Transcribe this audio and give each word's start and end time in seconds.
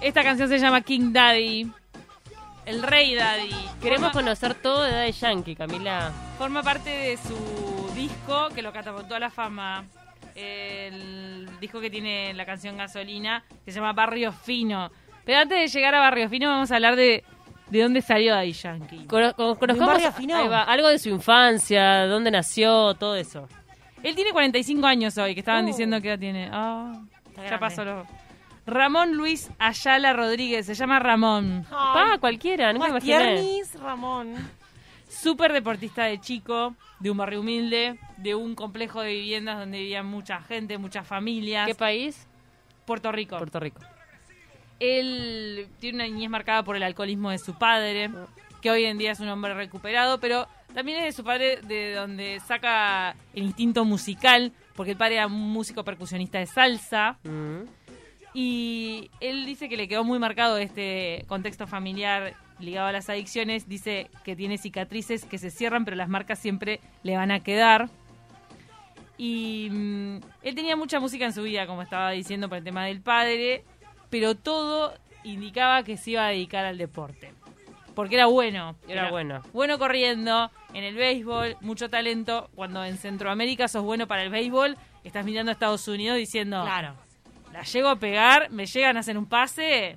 Esta 0.00 0.22
canción 0.22 0.48
se 0.48 0.58
llama 0.58 0.80
King 0.82 1.12
Daddy. 1.12 1.70
El 2.66 2.82
Rey 2.82 3.14
Daddy. 3.14 3.50
Queremos 3.80 4.12
Forma- 4.12 4.12
conocer 4.12 4.54
todo 4.54 4.84
de 4.84 4.92
Daddy 4.92 5.12
Yankee, 5.12 5.54
Camila. 5.56 6.12
Forma 6.38 6.62
parte 6.62 6.90
de 6.90 7.16
su 7.18 7.90
disco 7.94 8.48
que 8.54 8.62
lo 8.62 8.72
catapultó 8.72 9.14
a 9.16 9.18
la 9.18 9.30
fama. 9.30 9.84
El 10.34 11.48
disco 11.60 11.80
que 11.80 11.90
tiene 11.90 12.32
la 12.34 12.44
canción 12.44 12.76
Gasolina, 12.76 13.44
que 13.64 13.70
se 13.70 13.76
llama 13.80 13.92
Barrio 13.92 14.32
Fino. 14.32 14.90
Pero 15.24 15.38
antes 15.38 15.58
de 15.58 15.68
llegar 15.78 15.94
a 15.94 16.00
Barrio 16.00 16.28
Fino, 16.28 16.48
vamos 16.48 16.70
a 16.70 16.74
hablar 16.76 16.96
de, 16.96 17.22
de 17.70 17.82
dónde 17.82 18.02
salió 18.02 18.32
Daddy 18.34 18.52
Yankee. 18.52 19.06
Cono- 19.06 19.34
con- 19.34 19.54
conozcamos 19.56 19.94
barrio 19.94 20.12
fino? 20.12 20.36
ahí 20.36 20.48
va, 20.48 20.62
algo 20.64 20.88
de 20.88 20.98
su 20.98 21.08
infancia, 21.10 22.06
dónde 22.06 22.30
nació, 22.30 22.94
todo 22.94 23.16
eso. 23.16 23.48
Él 24.02 24.14
tiene 24.14 24.32
45 24.32 24.86
años 24.86 25.16
hoy, 25.18 25.34
que 25.34 25.40
estaban 25.40 25.64
Oh. 25.64 25.68
diciendo 25.68 26.00
que 26.00 26.08
ya 26.08 26.18
tiene. 26.18 26.50
Ah, 26.52 26.92
ya 27.36 27.42
grande. 27.42 27.58
pasó. 27.58 28.06
Ramón 28.66 29.16
Luis 29.16 29.50
Ayala 29.58 30.12
Rodríguez, 30.12 30.66
se 30.66 30.74
llama 30.74 30.98
Ramón. 30.98 31.66
Ah, 31.70 32.16
cualquiera, 32.20 32.72
no 32.72 32.78
me 32.78 32.90
Más 32.90 33.04
imaginé. 33.04 33.34
tiernis, 33.36 33.74
Ramón. 33.80 34.34
Súper 35.08 35.52
deportista 35.52 36.04
de 36.04 36.18
chico, 36.20 36.74
de 36.98 37.10
un 37.10 37.16
barrio 37.16 37.40
humilde, 37.40 37.98
de 38.16 38.34
un 38.34 38.54
complejo 38.54 39.00
de 39.02 39.12
viviendas 39.12 39.58
donde 39.58 39.78
vivía 39.78 40.02
mucha 40.02 40.40
gente, 40.40 40.78
muchas 40.78 41.06
familias. 41.06 41.66
¿Qué 41.66 41.74
país? 41.74 42.26
Puerto 42.86 43.12
Rico. 43.12 43.36
Puerto 43.36 43.60
Rico. 43.60 43.80
Él 44.80 45.68
tiene 45.78 45.96
una 45.96 46.04
niñez 46.04 46.30
marcada 46.30 46.62
por 46.62 46.76
el 46.76 46.82
alcoholismo 46.82 47.30
de 47.30 47.38
su 47.38 47.54
padre, 47.54 48.10
que 48.60 48.70
hoy 48.70 48.84
en 48.86 48.98
día 48.98 49.12
es 49.12 49.20
un 49.20 49.28
hombre 49.28 49.54
recuperado, 49.54 50.18
pero 50.18 50.48
también 50.74 50.98
es 50.98 51.04
de 51.04 51.12
su 51.12 51.22
padre 51.22 51.60
de 51.62 51.94
donde 51.94 52.40
saca 52.40 53.14
el 53.34 53.44
instinto 53.44 53.84
musical, 53.84 54.52
porque 54.74 54.92
el 54.92 54.96
padre 54.98 55.16
era 55.16 55.26
un 55.26 55.52
músico 55.52 55.84
percusionista 55.84 56.38
de 56.38 56.46
salsa. 56.46 57.18
Mm. 57.22 57.83
Y 58.34 59.12
él 59.20 59.46
dice 59.46 59.68
que 59.68 59.76
le 59.76 59.86
quedó 59.86 60.02
muy 60.02 60.18
marcado 60.18 60.58
este 60.58 61.24
contexto 61.28 61.68
familiar 61.68 62.34
ligado 62.58 62.88
a 62.88 62.92
las 62.92 63.08
adicciones. 63.08 63.68
Dice 63.68 64.10
que 64.24 64.34
tiene 64.34 64.58
cicatrices 64.58 65.24
que 65.24 65.38
se 65.38 65.50
cierran, 65.50 65.84
pero 65.84 65.96
las 65.96 66.08
marcas 66.08 66.40
siempre 66.40 66.80
le 67.04 67.16
van 67.16 67.30
a 67.30 67.40
quedar. 67.40 67.88
Y 69.16 69.68
mm, 69.70 70.16
él 70.42 70.54
tenía 70.56 70.74
mucha 70.74 70.98
música 70.98 71.24
en 71.24 71.32
su 71.32 71.44
vida, 71.44 71.68
como 71.68 71.82
estaba 71.82 72.10
diciendo, 72.10 72.48
por 72.48 72.58
el 72.58 72.64
tema 72.64 72.84
del 72.84 73.00
padre, 73.00 73.64
pero 74.10 74.34
todo 74.34 74.92
indicaba 75.22 75.84
que 75.84 75.96
se 75.96 76.12
iba 76.12 76.26
a 76.26 76.30
dedicar 76.30 76.64
al 76.64 76.76
deporte. 76.76 77.32
Porque 77.94 78.16
era 78.16 78.26
bueno. 78.26 78.74
Era 78.88 79.10
bueno. 79.10 79.42
Bueno 79.52 79.78
corriendo, 79.78 80.50
en 80.72 80.82
el 80.82 80.96
béisbol, 80.96 81.56
mucho 81.60 81.88
talento. 81.88 82.50
Cuando 82.56 82.84
en 82.84 82.96
Centroamérica 82.98 83.68
sos 83.68 83.84
bueno 83.84 84.08
para 84.08 84.24
el 84.24 84.30
béisbol, 84.30 84.76
estás 85.04 85.24
mirando 85.24 85.50
a 85.50 85.52
Estados 85.52 85.86
Unidos 85.86 86.16
diciendo, 86.16 86.62
Claro. 86.64 86.96
La 87.54 87.62
llego 87.62 87.88
a 87.88 87.96
pegar, 87.96 88.50
me 88.50 88.66
llegan 88.66 88.96
a 88.96 89.00
hacer 89.00 89.16
un 89.16 89.26
pase, 89.26 89.96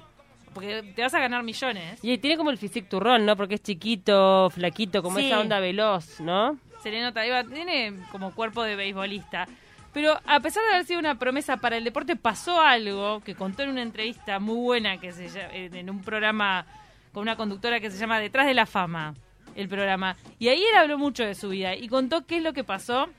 porque 0.53 0.83
te 0.95 1.01
vas 1.01 1.13
a 1.15 1.19
ganar 1.19 1.41
millones. 1.41 1.99
Y 2.03 2.15
tiene 2.19 2.37
como 2.37 2.51
el 2.51 2.57
physique 2.59 2.87
turrón, 2.87 3.25
¿no? 3.25 3.35
Porque 3.35 3.55
es 3.55 3.63
chiquito, 3.63 4.49
flaquito, 4.51 5.01
como 5.01 5.17
Sí. 5.17 5.25
esa 5.25 5.39
onda 5.39 5.59
veloz, 5.59 6.19
¿no? 6.19 6.59
Se 6.83 6.91
le 6.91 7.01
nota, 7.01 7.25
iba- 7.25 7.43
tiene 7.43 7.93
como 8.11 8.31
cuerpo 8.35 8.61
de 8.61 8.75
beisbolista. 8.75 9.47
Pero 9.91 10.19
a 10.27 10.39
pesar 10.39 10.61
de 10.65 10.75
haber 10.75 10.85
sido 10.85 10.99
una 10.99 11.17
promesa 11.17 11.57
para 11.57 11.77
el 11.77 11.83
deporte, 11.83 12.15
pasó 12.15 12.61
algo 12.61 13.21
que 13.21 13.33
contó 13.33 13.63
en 13.63 13.69
una 13.71 13.81
entrevista 13.81 14.37
muy 14.37 14.57
buena 14.57 14.99
que 14.99 15.11
se 15.11 15.27
en 15.51 15.89
un 15.89 16.03
programa 16.03 16.67
con 17.11 17.23
una 17.23 17.35
conductora 17.35 17.79
que 17.79 17.89
se 17.89 17.97
llama 17.97 18.19
Detrás 18.19 18.45
de 18.45 18.53
la 18.53 18.67
Fama, 18.67 19.15
el 19.55 19.67
programa. 19.67 20.15
Y 20.37 20.49
ahí 20.49 20.61
él 20.63 20.77
habló 20.77 20.99
mucho 20.99 21.23
de 21.23 21.33
su 21.33 21.49
vida 21.49 21.73
y 21.73 21.87
contó 21.87 22.27
qué 22.27 22.37
es 22.37 22.43
lo 22.43 22.53
que 22.53 22.63
pasó 22.63 23.09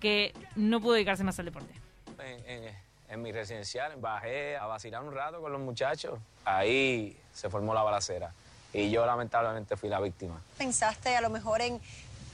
que 0.00 0.32
no 0.56 0.80
pudo 0.80 0.94
dedicarse 0.94 1.22
más 1.24 1.38
al 1.38 1.44
deporte. 1.44 1.74
En, 2.18 2.50
en- 2.64 2.74
en 3.12 3.20
mi 3.20 3.30
residencial 3.30 3.96
bajé 3.96 4.56
a 4.56 4.64
vacilar 4.66 5.02
un 5.02 5.14
rato 5.14 5.42
con 5.42 5.52
los 5.52 5.60
muchachos. 5.60 6.18
Ahí 6.46 7.14
se 7.34 7.50
formó 7.50 7.74
la 7.74 7.82
balacera 7.82 8.32
y 8.72 8.90
yo 8.90 9.04
lamentablemente 9.04 9.76
fui 9.76 9.90
la 9.90 10.00
víctima. 10.00 10.40
pensaste 10.56 11.14
a 11.14 11.20
lo 11.20 11.28
mejor 11.28 11.60
en 11.60 11.78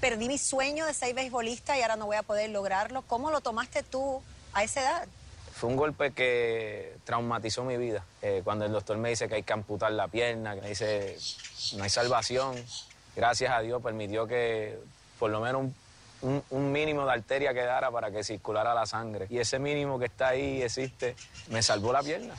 perdí 0.01 0.29
mi 0.29 0.39
sueño 0.39 0.87
de 0.87 0.95
ser 0.95 1.13
beisbolista 1.15 1.77
y 1.77 1.83
ahora 1.83 1.97
no 1.97 2.07
voy 2.07 2.17
a 2.17 2.23
poder 2.23 2.51
lograrlo? 2.51 3.03
¿Cómo 3.03 3.33
lo 3.33 3.41
tomaste 3.41 3.83
tú 3.83 4.23
a 4.53 4.63
esa 4.63 4.81
edad? 4.81 5.09
Fue 5.53 5.69
un 5.69 5.75
golpe 5.75 6.13
que 6.13 6.97
traumatizó 7.03 7.65
mi 7.65 7.77
vida. 7.77 8.05
Eh, 8.23 8.43
cuando 8.45 8.65
el 8.65 8.71
doctor 8.71 8.97
me 8.99 9.09
dice 9.09 9.29
que 9.29 9.35
hay 9.35 9.43
que 9.43 9.53
amputar 9.53 9.91
la 9.91 10.07
pierna, 10.07 10.55
que 10.55 10.61
me 10.61 10.69
dice 10.69 11.17
no 11.77 11.83
hay 11.83 11.91
salvación, 11.91 12.55
gracias 13.17 13.53
a 13.53 13.59
Dios 13.63 13.83
permitió 13.83 14.29
que 14.29 14.79
por 15.19 15.33
lo 15.33 15.41
menos 15.41 15.63
un, 15.63 15.75
un- 16.23 16.43
un 16.51 16.73
mínimo 16.73 17.05
de 17.07 17.13
arteria 17.13 17.53
quedara 17.55 17.91
para 17.91 18.11
que 18.11 18.23
circulara 18.25 18.75
la 18.75 18.87
sangre. 18.87 19.27
Y 19.31 19.39
ese 19.39 19.59
mínimo 19.59 19.99
que 19.99 20.07
está 20.07 20.29
ahí 20.29 20.63
existe, 20.63 21.15
me 21.51 21.63
salvó 21.63 21.93
la 21.93 22.03
pierna. 22.03 22.35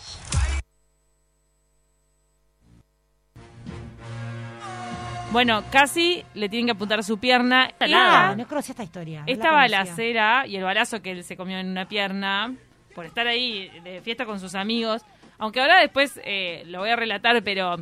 Bueno, 5.32 5.64
casi 5.72 6.26
le 6.34 6.50
tienen 6.50 6.66
que 6.68 6.72
apuntar 6.72 7.04
su 7.04 7.20
pierna. 7.20 7.70
Nada. 7.80 8.30
Ah, 8.30 8.36
no 8.36 8.48
conocía 8.48 8.74
esta 8.74 8.84
historia. 8.84 9.20
no 9.22 9.26
la 9.28 9.32
Esta 9.32 9.52
balacera 9.52 10.48
y 10.48 10.56
el 10.56 10.64
balazo 10.64 11.02
que 11.02 11.12
él 11.12 11.24
se 11.24 11.38
comió 11.38 11.60
en 11.60 11.68
una 11.70 11.88
pierna 11.88 12.56
por 12.96 13.06
estar 13.06 13.28
ahí 13.28 13.70
de 13.84 14.02
fiesta 14.02 14.26
con 14.26 14.40
sus 14.40 14.56
amigos, 14.56 15.04
aunque 15.38 15.62
ahora 15.62 15.80
después 15.80 16.20
eh, 16.24 16.64
lo 16.66 16.80
voy 16.80 16.90
a 16.90 16.96
relatar, 16.96 17.44
pero 17.44 17.76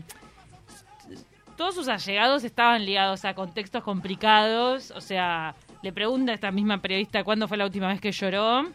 todos 1.56 1.74
sus 1.74 1.88
allegados 1.88 2.44
estaban 2.44 2.86
ligados 2.86 3.24
a 3.24 3.34
contextos 3.34 3.82
complicados, 3.82 4.92
o 4.92 5.00
sea, 5.00 5.56
le 5.84 5.92
pregunta 5.94 6.32
a 6.32 6.36
esta 6.36 6.52
misma 6.52 6.80
periodista 6.80 7.24
cuándo 7.24 7.48
fue 7.48 7.58
la 7.58 7.66
última 7.66 7.88
vez 7.88 8.02
que 8.02 8.12
lloró. 8.12 8.68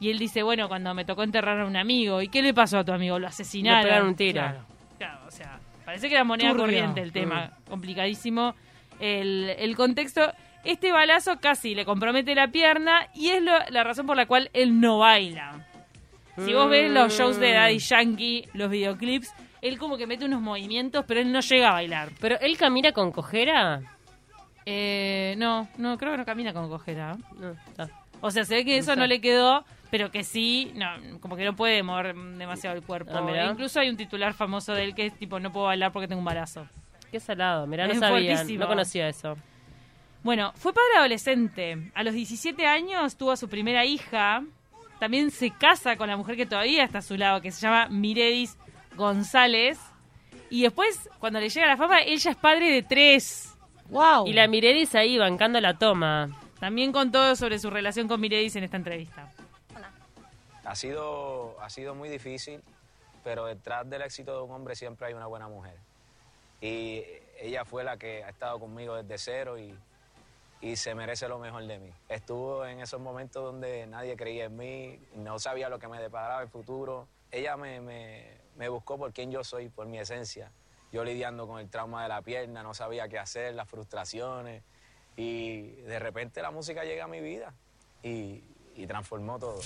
Y 0.00 0.10
él 0.10 0.18
dice, 0.18 0.42
bueno, 0.42 0.66
cuando 0.68 0.94
me 0.94 1.04
tocó 1.04 1.22
enterrar 1.22 1.60
a 1.60 1.66
un 1.66 1.76
amigo. 1.76 2.22
¿Y 2.22 2.28
qué 2.28 2.40
le 2.42 2.54
pasó 2.54 2.78
a 2.78 2.84
tu 2.84 2.92
amigo? 2.92 3.18
Lo 3.18 3.26
asesinaron. 3.28 3.80
Le 3.82 3.86
pegaron 3.88 4.08
un 4.08 4.14
tiro. 4.16 4.40
Claro. 4.40 4.60
Claro, 4.98 5.18
o 5.26 5.30
sea, 5.30 5.58
parece 5.84 6.08
que 6.08 6.14
era 6.14 6.24
moneda 6.24 6.48
Turbio. 6.50 6.62
corriente 6.64 7.00
el 7.02 7.12
tema, 7.12 7.50
complicadísimo. 7.68 8.54
El, 8.98 9.50
el 9.58 9.76
contexto, 9.76 10.32
este 10.64 10.92
balazo 10.92 11.38
casi 11.40 11.74
le 11.74 11.84
compromete 11.84 12.34
la 12.34 12.48
pierna 12.48 13.08
y 13.14 13.28
es 13.28 13.42
lo- 13.42 13.52
la 13.70 13.82
razón 13.84 14.06
por 14.06 14.16
la 14.16 14.26
cual 14.26 14.50
él 14.52 14.80
no 14.80 14.98
baila. 14.98 15.66
Si 16.44 16.52
vos 16.54 16.70
ves 16.70 16.90
los 16.90 17.12
shows 17.16 17.38
de 17.38 17.52
Daddy 17.52 17.78
Yankee, 17.78 18.44
los 18.54 18.70
videoclips, 18.70 19.32
él 19.60 19.78
como 19.78 19.98
que 19.98 20.06
mete 20.06 20.24
unos 20.24 20.40
movimientos, 20.40 21.04
pero 21.06 21.20
él 21.20 21.30
no 21.32 21.40
llega 21.40 21.68
a 21.68 21.72
bailar. 21.72 22.08
Pero 22.20 22.38
él 22.40 22.56
camina 22.56 22.92
con 22.92 23.12
cojera. 23.12 23.80
Eh, 24.72 25.34
no, 25.36 25.66
no, 25.78 25.98
creo 25.98 26.12
que 26.12 26.18
no 26.18 26.24
camina 26.24 26.52
con 26.52 26.68
cojera. 26.68 27.16
No, 27.36 27.50
está. 27.50 27.90
O 28.20 28.30
sea, 28.30 28.44
se 28.44 28.54
ve 28.54 28.64
que 28.64 28.78
eso 28.78 28.94
no 28.94 29.04
le 29.08 29.20
quedó, 29.20 29.64
pero 29.90 30.12
que 30.12 30.22
sí, 30.22 30.70
no, 30.76 30.86
como 31.18 31.34
que 31.34 31.44
no 31.44 31.56
puede 31.56 31.82
mover 31.82 32.14
demasiado 32.14 32.76
el 32.76 32.82
cuerpo. 32.84 33.10
Ah, 33.12 33.22
mirá. 33.22 33.50
Incluso 33.50 33.80
hay 33.80 33.88
un 33.88 33.96
titular 33.96 34.32
famoso 34.32 34.72
de 34.72 34.84
él 34.84 34.94
que 34.94 35.06
es 35.06 35.14
tipo, 35.18 35.40
no 35.40 35.50
puedo 35.50 35.66
bailar 35.66 35.90
porque 35.90 36.06
tengo 36.06 36.20
un 36.20 36.24
balazo. 36.24 36.68
Qué 37.10 37.18
salado, 37.18 37.66
mirá, 37.66 37.88
no 37.88 37.94
sabía, 37.94 38.36
fuertísimo. 38.36 38.60
no 38.60 38.68
conocía 38.68 39.08
eso. 39.08 39.36
Bueno, 40.22 40.52
fue 40.54 40.72
padre 40.72 40.98
adolescente. 40.98 41.90
A 41.94 42.04
los 42.04 42.14
17 42.14 42.64
años 42.64 43.16
tuvo 43.16 43.32
a 43.32 43.36
su 43.36 43.48
primera 43.48 43.84
hija. 43.84 44.44
También 45.00 45.32
se 45.32 45.50
casa 45.50 45.96
con 45.96 46.08
la 46.08 46.16
mujer 46.16 46.36
que 46.36 46.46
todavía 46.46 46.84
está 46.84 46.98
a 46.98 47.02
su 47.02 47.16
lado, 47.16 47.40
que 47.40 47.50
se 47.50 47.60
llama 47.60 47.88
Miredis 47.88 48.56
González. 48.94 49.80
Y 50.48 50.62
después, 50.62 51.08
cuando 51.18 51.40
le 51.40 51.48
llega 51.48 51.66
la 51.66 51.76
fama, 51.76 51.98
él 51.98 52.18
ya 52.18 52.30
es 52.30 52.36
padre 52.36 52.70
de 52.70 52.82
tres. 52.84 53.49
Wow. 53.90 54.26
Y 54.26 54.32
la 54.32 54.46
Miredis 54.46 54.94
ahí 54.94 55.18
bancando 55.18 55.60
la 55.60 55.76
toma. 55.76 56.28
También 56.58 56.92
contó 56.92 57.34
sobre 57.36 57.58
su 57.58 57.70
relación 57.70 58.06
con 58.06 58.20
Miredis 58.20 58.56
en 58.56 58.64
esta 58.64 58.76
entrevista. 58.76 59.30
Ha 60.64 60.74
sido, 60.76 61.56
ha 61.60 61.68
sido 61.68 61.94
muy 61.94 62.08
difícil, 62.08 62.62
pero 63.24 63.46
detrás 63.46 63.88
del 63.90 64.02
éxito 64.02 64.36
de 64.36 64.42
un 64.42 64.52
hombre 64.52 64.76
siempre 64.76 65.08
hay 65.08 65.14
una 65.14 65.26
buena 65.26 65.48
mujer. 65.48 65.74
Y 66.60 67.02
ella 67.40 67.64
fue 67.64 67.82
la 67.82 67.96
que 67.96 68.22
ha 68.22 68.28
estado 68.28 68.60
conmigo 68.60 68.94
desde 68.94 69.18
cero 69.18 69.58
y, 69.58 69.74
y 70.60 70.76
se 70.76 70.94
merece 70.94 71.26
lo 71.26 71.38
mejor 71.38 71.66
de 71.66 71.78
mí. 71.78 71.90
Estuvo 72.08 72.64
en 72.66 72.80
esos 72.80 73.00
momentos 73.00 73.42
donde 73.42 73.86
nadie 73.86 74.16
creía 74.16 74.44
en 74.44 74.56
mí, 74.56 75.00
no 75.16 75.38
sabía 75.38 75.68
lo 75.68 75.78
que 75.78 75.88
me 75.88 76.00
deparaba 76.00 76.42
el 76.42 76.48
futuro. 76.48 77.08
Ella 77.32 77.56
me, 77.56 77.80
me, 77.80 78.26
me 78.56 78.68
buscó 78.68 78.98
por 78.98 79.12
quien 79.12 79.32
yo 79.32 79.42
soy, 79.42 79.70
por 79.70 79.86
mi 79.86 79.98
esencia. 79.98 80.52
Yo 80.92 81.04
lidiando 81.04 81.46
con 81.46 81.60
el 81.60 81.68
trauma 81.68 82.02
de 82.02 82.08
la 82.08 82.22
pierna, 82.22 82.62
no 82.62 82.74
sabía 82.74 83.08
qué 83.08 83.18
hacer, 83.18 83.54
las 83.54 83.68
frustraciones. 83.68 84.62
Y 85.16 85.72
de 85.82 85.98
repente 85.98 86.42
la 86.42 86.50
música 86.50 86.84
llega 86.84 87.04
a 87.04 87.08
mi 87.08 87.20
vida 87.20 87.52
y, 88.02 88.42
y 88.74 88.86
transformó 88.86 89.38
todo. 89.38 89.60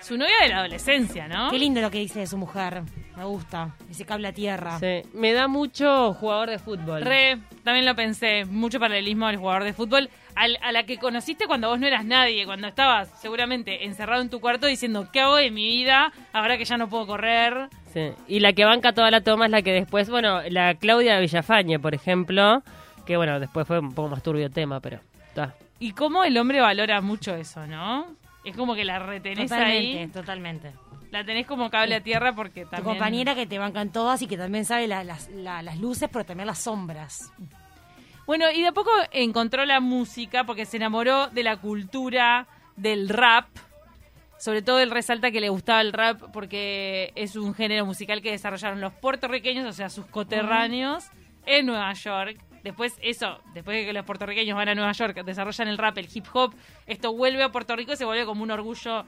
Su 0.00 0.16
novia 0.16 0.34
de 0.42 0.48
la 0.48 0.58
adolescencia, 0.58 1.28
¿no? 1.28 1.50
Qué 1.50 1.58
lindo 1.58 1.80
lo 1.80 1.90
que 1.90 1.98
dice 1.98 2.20
de 2.20 2.26
su 2.26 2.36
mujer. 2.36 2.82
Me 3.16 3.24
gusta. 3.24 3.74
Ese 3.90 4.04
cable 4.06 4.28
a 4.28 4.32
tierra. 4.32 4.78
Sí, 4.78 5.02
me 5.12 5.32
da 5.32 5.46
mucho 5.48 6.14
jugador 6.14 6.48
de 6.50 6.58
fútbol. 6.58 7.02
Re, 7.02 7.38
también 7.64 7.84
lo 7.84 7.94
pensé. 7.94 8.44
Mucho 8.46 8.78
paralelismo 8.80 9.26
al 9.26 9.36
jugador 9.36 9.64
de 9.64 9.72
fútbol. 9.72 10.08
al- 10.36 10.58
a 10.62 10.72
la 10.72 10.84
que 10.84 10.96
conociste 10.96 11.46
cuando 11.46 11.68
vos 11.68 11.78
no 11.80 11.86
eras 11.86 12.04
nadie. 12.04 12.46
Cuando 12.46 12.66
estabas 12.68 13.10
seguramente 13.20 13.84
encerrado 13.84 14.22
en 14.22 14.30
tu 14.30 14.40
cuarto 14.40 14.66
diciendo, 14.68 15.08
¿qué 15.12 15.20
hago 15.20 15.36
de 15.36 15.50
mi 15.50 15.66
vida 15.68 16.12
ahora 16.32 16.56
que 16.56 16.64
ya 16.64 16.78
no 16.78 16.88
puedo 16.88 17.06
correr? 17.06 17.68
Sí. 17.92 18.12
Y 18.28 18.40
la 18.40 18.52
que 18.54 18.64
banca 18.64 18.92
toda 18.92 19.10
la 19.10 19.20
toma 19.22 19.46
es 19.46 19.50
la 19.50 19.60
que 19.60 19.72
después, 19.72 20.08
bueno, 20.08 20.40
la 20.48 20.76
Claudia 20.76 21.18
Villafañe, 21.18 21.78
por 21.80 21.94
ejemplo, 21.94 22.62
que 23.04 23.16
bueno, 23.18 23.38
después 23.40 23.66
fue 23.66 23.80
un 23.80 23.92
poco 23.92 24.08
más 24.08 24.22
turbio 24.22 24.46
el 24.46 24.52
tema, 24.52 24.80
pero 24.80 25.00
está. 25.28 25.54
y 25.80 25.92
cómo 25.92 26.22
el 26.24 26.38
hombre 26.38 26.60
valora 26.60 27.00
mucho 27.02 27.34
eso, 27.34 27.66
¿no? 27.66 28.06
Es 28.44 28.56
como 28.56 28.74
que 28.74 28.84
la 28.84 28.98
retenés 29.00 29.50
Totalmente, 29.50 29.98
ahí, 30.00 30.06
totalmente. 30.08 30.72
La 31.10 31.24
tenés 31.24 31.46
como 31.46 31.70
cable 31.70 31.94
a 31.96 32.02
tierra 32.02 32.34
porque 32.34 32.64
Tu 32.64 32.70
también... 32.70 32.84
compañera 32.96 33.34
que 33.34 33.46
te 33.46 33.58
bancan 33.58 33.90
todas 33.90 34.22
y 34.22 34.26
que 34.26 34.36
también 34.36 34.64
sabe 34.64 34.86
la- 34.86 35.04
las, 35.04 35.28
la- 35.30 35.62
las 35.62 35.78
luces, 35.78 36.08
pero 36.12 36.24
también 36.24 36.46
las 36.46 36.58
sombras. 36.60 37.32
Bueno, 38.26 38.50
y 38.50 38.60
de 38.62 38.68
a 38.68 38.72
poco 38.72 38.90
encontró 39.10 39.64
la 39.64 39.80
música 39.80 40.44
porque 40.44 40.64
se 40.66 40.76
enamoró 40.76 41.28
de 41.28 41.42
la 41.42 41.56
cultura 41.56 42.46
del 42.76 43.08
rap. 43.08 43.46
Sobre 44.38 44.62
todo 44.62 44.78
él 44.80 44.90
resalta 44.90 45.30
que 45.30 45.40
le 45.40 45.48
gustaba 45.48 45.80
el 45.80 45.92
rap 45.92 46.22
porque 46.32 47.12
es 47.14 47.36
un 47.36 47.54
género 47.54 47.84
musical 47.84 48.22
que 48.22 48.30
desarrollaron 48.30 48.80
los 48.80 48.92
puertorriqueños, 48.94 49.66
o 49.66 49.72
sea, 49.72 49.90
sus 49.90 50.06
coterráneos, 50.06 51.06
en 51.44 51.66
Nueva 51.66 51.92
York. 51.92 52.38
Después, 52.62 52.94
eso, 53.02 53.40
después 53.52 53.76
de 53.78 53.84
que 53.86 53.92
los 53.92 54.04
puertorriqueños 54.06 54.56
van 54.56 54.68
a 54.68 54.74
Nueva 54.74 54.92
York, 54.92 55.22
desarrollan 55.24 55.68
el 55.68 55.76
rap, 55.78 55.98
el 55.98 56.08
hip 56.12 56.26
hop, 56.32 56.54
esto 56.86 57.12
vuelve 57.12 57.42
a 57.42 57.50
Puerto 57.50 57.74
Rico 57.74 57.92
y 57.92 57.96
se 57.96 58.04
vuelve 58.04 58.24
como 58.26 58.42
un 58.42 58.50
orgullo 58.50 59.04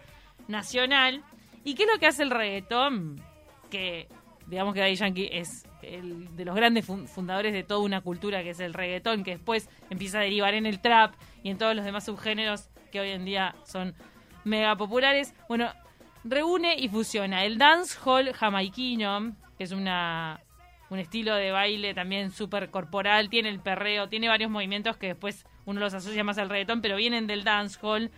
nacional. 0.49 1.23
¿Y 1.65 1.75
qué 1.75 1.85
es 1.85 1.89
lo 1.93 1.99
que 1.99 2.07
hace 2.07 2.23
el 2.23 2.31
reggaetón? 2.31 3.21
Que, 3.71 4.09
digamos 4.47 4.75
que 4.75 4.81
Daddy 4.81 4.97
Yankee 4.97 5.29
es 5.33 5.67
el 5.83 6.35
de 6.37 6.45
los 6.45 6.55
grandes 6.55 6.85
fun- 6.85 7.09
fundadores 7.09 7.53
de 7.53 7.63
toda 7.65 7.81
una 7.81 8.01
cultura 8.01 8.43
que 8.43 8.51
es 8.51 8.61
el 8.61 8.75
reggaetón, 8.75 9.25
que 9.25 9.33
después 9.33 9.69
empieza 9.91 10.19
a 10.19 10.23
derivar 10.23 10.55
en 10.55 10.67
el 10.67 10.81
trap 10.81 11.15
y 11.43 11.51
en 11.51 11.59
todos 11.59 11.75
los 11.75 11.85
demás 11.85 12.05
subgéneros 12.05 12.69
que 12.91 13.01
hoy 13.01 13.11
en 13.11 13.25
día 13.25 13.55
son 13.65 13.95
mega 14.45 14.77
populares. 14.77 15.35
Bueno, 15.49 15.73
reúne 16.25 16.77
y 16.79 16.89
fusiona 16.89 17.45
el 17.45 17.59
dancehall 17.59 18.33
jamaiquino, 18.33 19.35
que 19.59 19.65
es 19.65 19.73
una 19.73 20.41
un 20.91 20.99
estilo 20.99 21.35
de 21.37 21.51
baile 21.53 21.95
también 21.95 22.31
súper 22.33 22.69
corporal, 22.69 23.31
tiene 23.31 23.49
el 23.49 23.61
perreo, 23.61 24.11
tiene 24.11 24.29
varios 24.29 24.51
movimientos 24.51 24.99
que 24.99 25.07
después 25.07 25.47
uno 25.65 25.81
los 25.81 25.95
asocia 25.95 26.23
más 26.23 26.37
al 26.37 26.51
reggaetón, 26.51 26.83
pero 26.83 26.97
vienen 26.97 27.27
del 27.27 27.45
dancehall, 27.45 28.11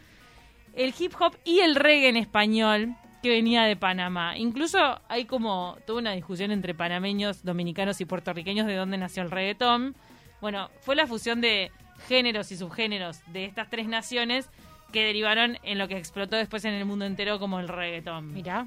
el 0.74 0.92
hip 0.98 1.12
hop 1.20 1.36
y 1.44 1.60
el 1.60 1.76
reggae 1.76 2.08
en 2.08 2.16
español 2.16 2.96
que 3.24 3.30
venía 3.30 3.62
de 3.62 3.74
Panamá. 3.74 4.36
Incluso 4.36 5.00
hay 5.08 5.24
como 5.24 5.78
toda 5.86 5.98
una 5.98 6.12
discusión 6.12 6.50
entre 6.50 6.74
panameños, 6.74 7.42
dominicanos 7.42 7.98
y 8.02 8.04
puertorriqueños 8.04 8.66
de 8.66 8.76
dónde 8.76 8.98
nació 8.98 9.22
el 9.22 9.30
reggaetón. 9.30 9.96
Bueno, 10.42 10.68
fue 10.82 10.94
la 10.94 11.06
fusión 11.06 11.40
de 11.40 11.72
géneros 12.06 12.52
y 12.52 12.58
subgéneros 12.58 13.22
de 13.32 13.46
estas 13.46 13.70
tres 13.70 13.88
naciones 13.88 14.50
que 14.92 15.06
derivaron 15.06 15.56
en 15.62 15.78
lo 15.78 15.88
que 15.88 15.96
explotó 15.96 16.36
después 16.36 16.66
en 16.66 16.74
el 16.74 16.84
mundo 16.84 17.06
entero 17.06 17.38
como 17.38 17.60
el 17.60 17.68
reggaetón. 17.68 18.30
Mira, 18.30 18.66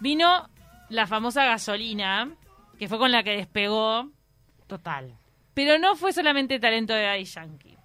Vino 0.00 0.48
la 0.88 1.06
famosa 1.06 1.44
gasolina, 1.44 2.30
que 2.78 2.88
fue 2.88 2.96
con 2.96 3.12
la 3.12 3.22
que 3.22 3.36
despegó, 3.36 4.08
total. 4.66 5.14
pero 5.52 5.78
no 5.78 5.94
fue 5.94 6.14
solamente 6.14 6.58
talento 6.58 6.94
de 6.94 7.02
Daddy 7.02 7.24
Yankee. 7.24 7.76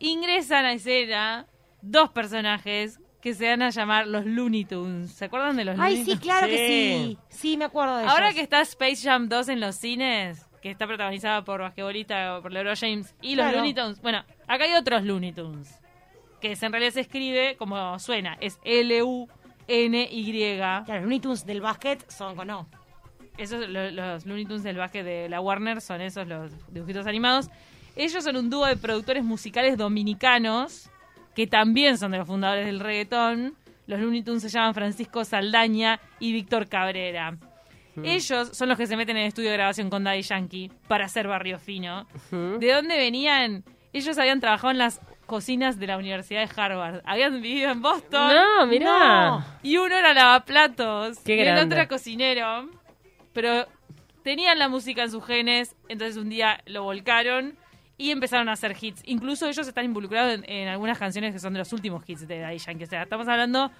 Ingresan 0.00 0.64
a 0.64 0.72
escena 0.72 1.46
dos 1.82 2.10
personajes 2.10 2.98
que 3.20 3.34
se 3.34 3.48
van 3.48 3.62
a 3.62 3.70
llamar 3.70 4.06
los 4.06 4.24
Looney 4.24 4.64
Tunes. 4.64 5.10
¿Se 5.12 5.26
acuerdan 5.26 5.56
de 5.56 5.64
los 5.64 5.78
Ay, 5.78 5.96
Looney 5.98 6.04
sí, 6.04 6.10
Tunes? 6.12 6.20
claro 6.20 6.46
que 6.46 6.56
Sí. 6.56 7.18
sí. 7.28 7.38
Sí, 7.50 7.56
me 7.56 7.66
acuerdo 7.66 7.96
de 7.98 8.04
Ahora 8.06 8.26
ellos. 8.28 8.36
que 8.36 8.42
está 8.42 8.60
Space 8.62 9.02
Jam 9.08 9.28
2 9.28 9.48
en 9.50 9.60
los 9.60 9.76
cines, 9.76 10.46
que 10.62 10.70
está 10.70 10.86
protagonizada 10.86 11.44
por 11.44 11.60
basquetbolista, 11.60 12.40
por 12.42 12.52
LeBron 12.52 12.76
James, 12.76 13.14
y 13.20 13.34
los 13.36 13.44
Claro. 13.44 13.58
Looney 13.58 13.74
Tunes. 13.74 14.00
Bueno, 14.00 14.24
acá 14.48 14.64
hay 14.64 14.72
otros 14.74 15.02
Looney 15.04 15.32
Tunes, 15.32 15.78
que 16.40 16.52
en 16.52 16.72
realidad 16.72 16.92
se 16.92 17.00
escribe 17.00 17.56
como 17.58 17.98
suena, 17.98 18.36
es 18.40 18.58
L-U-N-Y. 18.64 20.56
Claro, 20.56 20.84
los 20.94 21.02
Looney 21.02 21.20
Tunes 21.20 21.46
del 21.46 21.60
básquet 21.60 22.10
son 22.10 22.36
con 22.36 22.50
O. 22.50 22.66
Esos, 23.38 23.68
lo- 23.68 23.90
los 23.90 24.26
Looney 24.26 24.44
Tunes 24.44 24.62
del 24.62 24.76
básquet 24.76 25.04
de 25.04 25.28
la 25.28 25.40
Warner 25.40 25.80
son 25.80 26.00
esos, 26.00 26.26
los 26.26 26.52
dibujitos 26.72 27.06
animados. 27.06 27.48
Ellos 27.96 28.22
son 28.24 28.36
un 28.36 28.50
dúo 28.50 28.66
de 28.66 28.76
productores 28.76 29.24
musicales 29.24 29.76
dominicanos 29.76 30.90
que 31.34 31.46
también 31.46 31.98
son 31.98 32.12
de 32.12 32.18
los 32.18 32.26
fundadores 32.26 32.66
del 32.66 32.80
reggaetón. 32.80 33.54
Los 33.86 34.00
Looney 34.00 34.22
Tunes 34.22 34.42
se 34.42 34.48
llaman 34.48 34.74
Francisco 34.74 35.24
Saldaña 35.24 36.00
y 36.18 36.32
Víctor 36.32 36.68
Cabrera. 36.68 37.36
Ellos 38.02 38.50
son 38.52 38.68
los 38.68 38.78
que 38.78 38.86
se 38.86 38.96
meten 38.96 39.16
en 39.16 39.24
el 39.24 39.28
estudio 39.28 39.50
de 39.50 39.56
grabación 39.56 39.90
con 39.90 40.04
Daddy 40.04 40.22
Yankee 40.22 40.70
para 40.88 41.06
hacer 41.06 41.28
Barrio 41.28 41.58
Fino. 41.58 42.06
¿De 42.30 42.72
dónde 42.72 42.96
venían? 42.96 43.64
Ellos 43.92 44.16
habían 44.18 44.40
trabajado 44.40 44.70
en 44.70 44.78
las 44.78 45.00
cocinas 45.26 45.78
de 45.78 45.86
la 45.86 45.96
Universidad 45.96 46.40
de 46.40 46.60
Harvard. 46.60 47.02
Habían 47.04 47.42
vivido 47.42 47.70
en 47.70 47.82
Boston. 47.82 48.32
No, 48.34 48.66
mirá. 48.66 49.58
Y 49.62 49.76
uno 49.76 49.96
era 49.96 50.14
lavaplatos. 50.14 51.18
Qué 51.20 51.36
y 51.36 51.40
el 51.40 51.58
otro 51.58 51.76
era 51.76 51.88
cocinero. 51.88 52.70
Pero 53.32 53.66
tenían 54.22 54.58
la 54.58 54.68
música 54.68 55.02
en 55.02 55.10
sus 55.10 55.24
genes. 55.24 55.76
Entonces 55.88 56.16
un 56.16 56.30
día 56.30 56.60
lo 56.66 56.84
volcaron 56.84 57.56
y 58.00 58.10
empezaron 58.10 58.48
a 58.48 58.52
hacer 58.52 58.74
hits. 58.80 59.02
Incluso 59.04 59.46
ellos 59.46 59.66
están 59.68 59.84
involucrados 59.84 60.34
en, 60.34 60.44
en 60.50 60.68
algunas 60.68 60.98
canciones 60.98 61.32
que 61.34 61.38
son 61.38 61.52
de 61.52 61.58
los 61.58 61.72
últimos 61.72 62.02
hits 62.08 62.26
de 62.26 62.38
Daddy 62.40 62.58
Yankee. 62.58 62.84
O 62.84 62.86
sea, 62.86 63.02
estamos 63.02 63.28
hablando. 63.28 63.70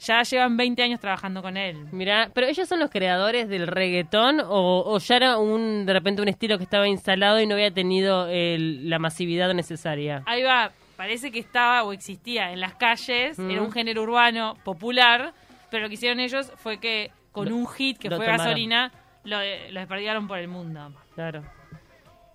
Ya 0.00 0.22
llevan 0.22 0.56
20 0.56 0.80
años 0.80 1.00
trabajando 1.00 1.42
con 1.42 1.56
él. 1.56 1.88
Mira, 1.90 2.30
pero 2.32 2.46
ellos 2.46 2.68
son 2.68 2.78
los 2.78 2.88
creadores 2.88 3.48
del 3.48 3.66
reggaetón 3.66 4.38
o, 4.40 4.84
o 4.86 4.98
ya 5.00 5.16
era 5.16 5.38
un 5.38 5.86
de 5.86 5.92
repente 5.92 6.22
un 6.22 6.28
estilo 6.28 6.56
que 6.56 6.62
estaba 6.62 6.86
instalado 6.86 7.40
y 7.40 7.48
no 7.48 7.54
había 7.54 7.72
tenido 7.72 8.28
el- 8.28 8.88
la 8.88 9.00
masividad 9.00 9.52
necesaria. 9.54 10.22
Ahí 10.26 10.44
va. 10.44 10.70
Parece 10.96 11.32
que 11.32 11.40
estaba 11.40 11.82
o 11.82 11.92
existía 11.92 12.52
en 12.52 12.60
las 12.60 12.74
calles. 12.74 13.38
Mm. 13.40 13.50
Era 13.50 13.62
un 13.62 13.72
género 13.72 14.02
urbano 14.04 14.56
popular. 14.64 15.32
Pero 15.70 15.82
lo 15.82 15.88
que 15.88 15.94
hicieron 15.94 16.20
ellos 16.20 16.52
fue 16.56 16.78
que 16.78 17.10
con 17.32 17.48
Lo- 17.48 17.56
un 17.56 17.66
hit 17.66 17.98
que 17.98 18.08
fue 18.08 18.18
tomaron. 18.18 18.36
Gasolina, 18.38 18.92
lo, 19.24 19.38
lo 19.72 20.28
por 20.28 20.38
el 20.38 20.48
mundo. 20.48 20.92
Claro. 21.16 21.42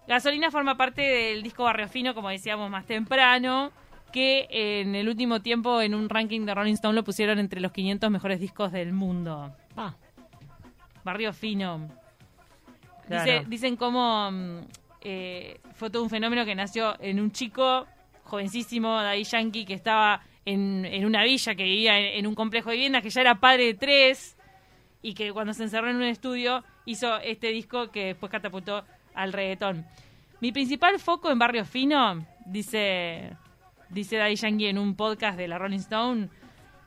Gasolina 0.08 0.52
forma 0.52 0.76
parte 0.76 1.02
del 1.02 1.44
disco 1.44 1.64
Barrio 1.64 1.88
Fino, 1.88 2.14
como 2.14 2.30
decíamos 2.30 2.70
más 2.70 2.86
temprano, 2.86 3.72
que 4.12 4.48
en 4.50 4.96
el 4.96 5.08
último 5.08 5.42
tiempo 5.42 5.82
en 5.82 5.96
un 5.96 6.10
ranking 6.10 6.46
de 6.46 6.54
Rolling 6.54 6.74
Stone 6.74 6.94
lo 6.94 7.04
pusieron 7.04 7.40
entre 7.40 7.62
los 7.62 7.72
500 7.72 8.12
mejores 8.12 8.40
discos 8.40 8.72
del 8.72 8.94
mundo. 8.94 9.56
Ah, 9.78 9.96
Barrio 11.04 11.34
Fino. 11.34 11.88
Claro. 13.08 13.24
Dice- 13.24 13.46
dicen 13.48 13.76
cómo 13.76 14.30
mm, 14.32 14.60
eh, 15.02 15.60
fue 15.76 15.90
todo 15.90 16.04
un 16.04 16.10
fenómeno 16.10 16.46
que 16.46 16.56
nació 16.56 16.96
en 17.02 17.20
un 17.20 17.32
chico 17.32 17.86
jovencísimo, 18.24 18.90
Daddy 19.02 19.24
Yankee, 19.24 19.66
que 19.66 19.74
estaba 19.74 20.22
en, 20.46 20.86
en 20.86 21.06
una 21.06 21.24
villa, 21.24 21.56
que 21.56 21.64
vivía 21.64 21.98
en, 22.00 22.20
en 22.20 22.28
un 22.28 22.36
complejo 22.36 22.70
de 22.70 22.76
viviendas, 22.76 23.02
que 23.04 23.10
ya 23.10 23.22
era 23.22 23.36
padre 23.36 23.66
de 23.66 23.74
tres, 23.74 24.38
y 25.02 25.14
que 25.14 25.32
cuando 25.34 25.54
se 25.54 25.64
encerró 25.64 25.90
en 25.90 25.98
un 25.98 26.04
estudio 26.04 26.64
hizo 26.86 27.18
este 27.18 27.48
disco 27.50 27.92
que 27.92 28.08
después 28.08 28.32
catapultó 28.32 28.86
al 29.16 29.34
reggaetón. 29.34 29.86
Mi 30.42 30.52
principal 30.52 31.00
foco 31.00 31.32
en 31.32 31.40
Barrio 31.40 31.66
Fino, 31.66 32.26
dice, 32.46 33.32
dice 33.90 34.18
Daddy 34.18 34.36
Yankee 34.36 34.68
en 34.68 34.78
un 34.78 34.96
podcast 34.96 35.38
de 35.38 35.48
la 35.48 35.58
Rolling 35.58 35.78
Stone, 35.80 36.30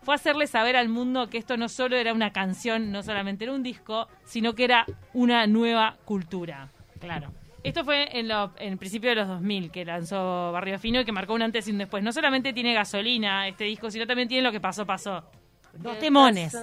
fue 0.02 0.14
hacerle 0.14 0.46
saber 0.46 0.76
al 0.76 0.88
mundo 0.88 1.28
que 1.28 1.38
esto 1.38 1.56
no 1.56 1.68
solo 1.68 1.96
era 1.96 2.12
una 2.12 2.32
canción, 2.32 2.92
no 2.92 3.02
solamente 3.02 3.44
era 3.44 3.52
un 3.54 3.62
disco, 3.62 4.08
sino 4.24 4.54
que 4.54 4.64
era 4.64 4.86
una 5.14 5.46
nueva 5.46 5.96
cultura. 6.04 6.68
claro. 7.00 7.32
Esto 7.64 7.84
fue 7.84 8.16
en, 8.16 8.28
lo- 8.28 8.52
en 8.58 8.72
el 8.74 8.78
principio 8.78 9.10
de 9.10 9.16
los 9.16 9.26
2000 9.26 9.72
que 9.72 9.84
lanzó 9.84 10.52
Barrio 10.52 10.78
Fino 10.78 11.00
y 11.00 11.04
que 11.04 11.10
marcó 11.10 11.34
un 11.34 11.42
antes 11.42 11.66
y 11.66 11.72
un 11.72 11.78
después. 11.78 12.00
No 12.00 12.12
solamente 12.12 12.52
tiene 12.52 12.72
gasolina 12.72 13.48
este 13.48 13.64
disco, 13.64 13.90
sino 13.90 14.06
también 14.06 14.28
tiene 14.28 14.44
lo 14.44 14.52
que 14.52 14.60
pasó, 14.60 14.86
pasó. 14.86 15.24
Dos 15.72 15.98
temones. 15.98 16.56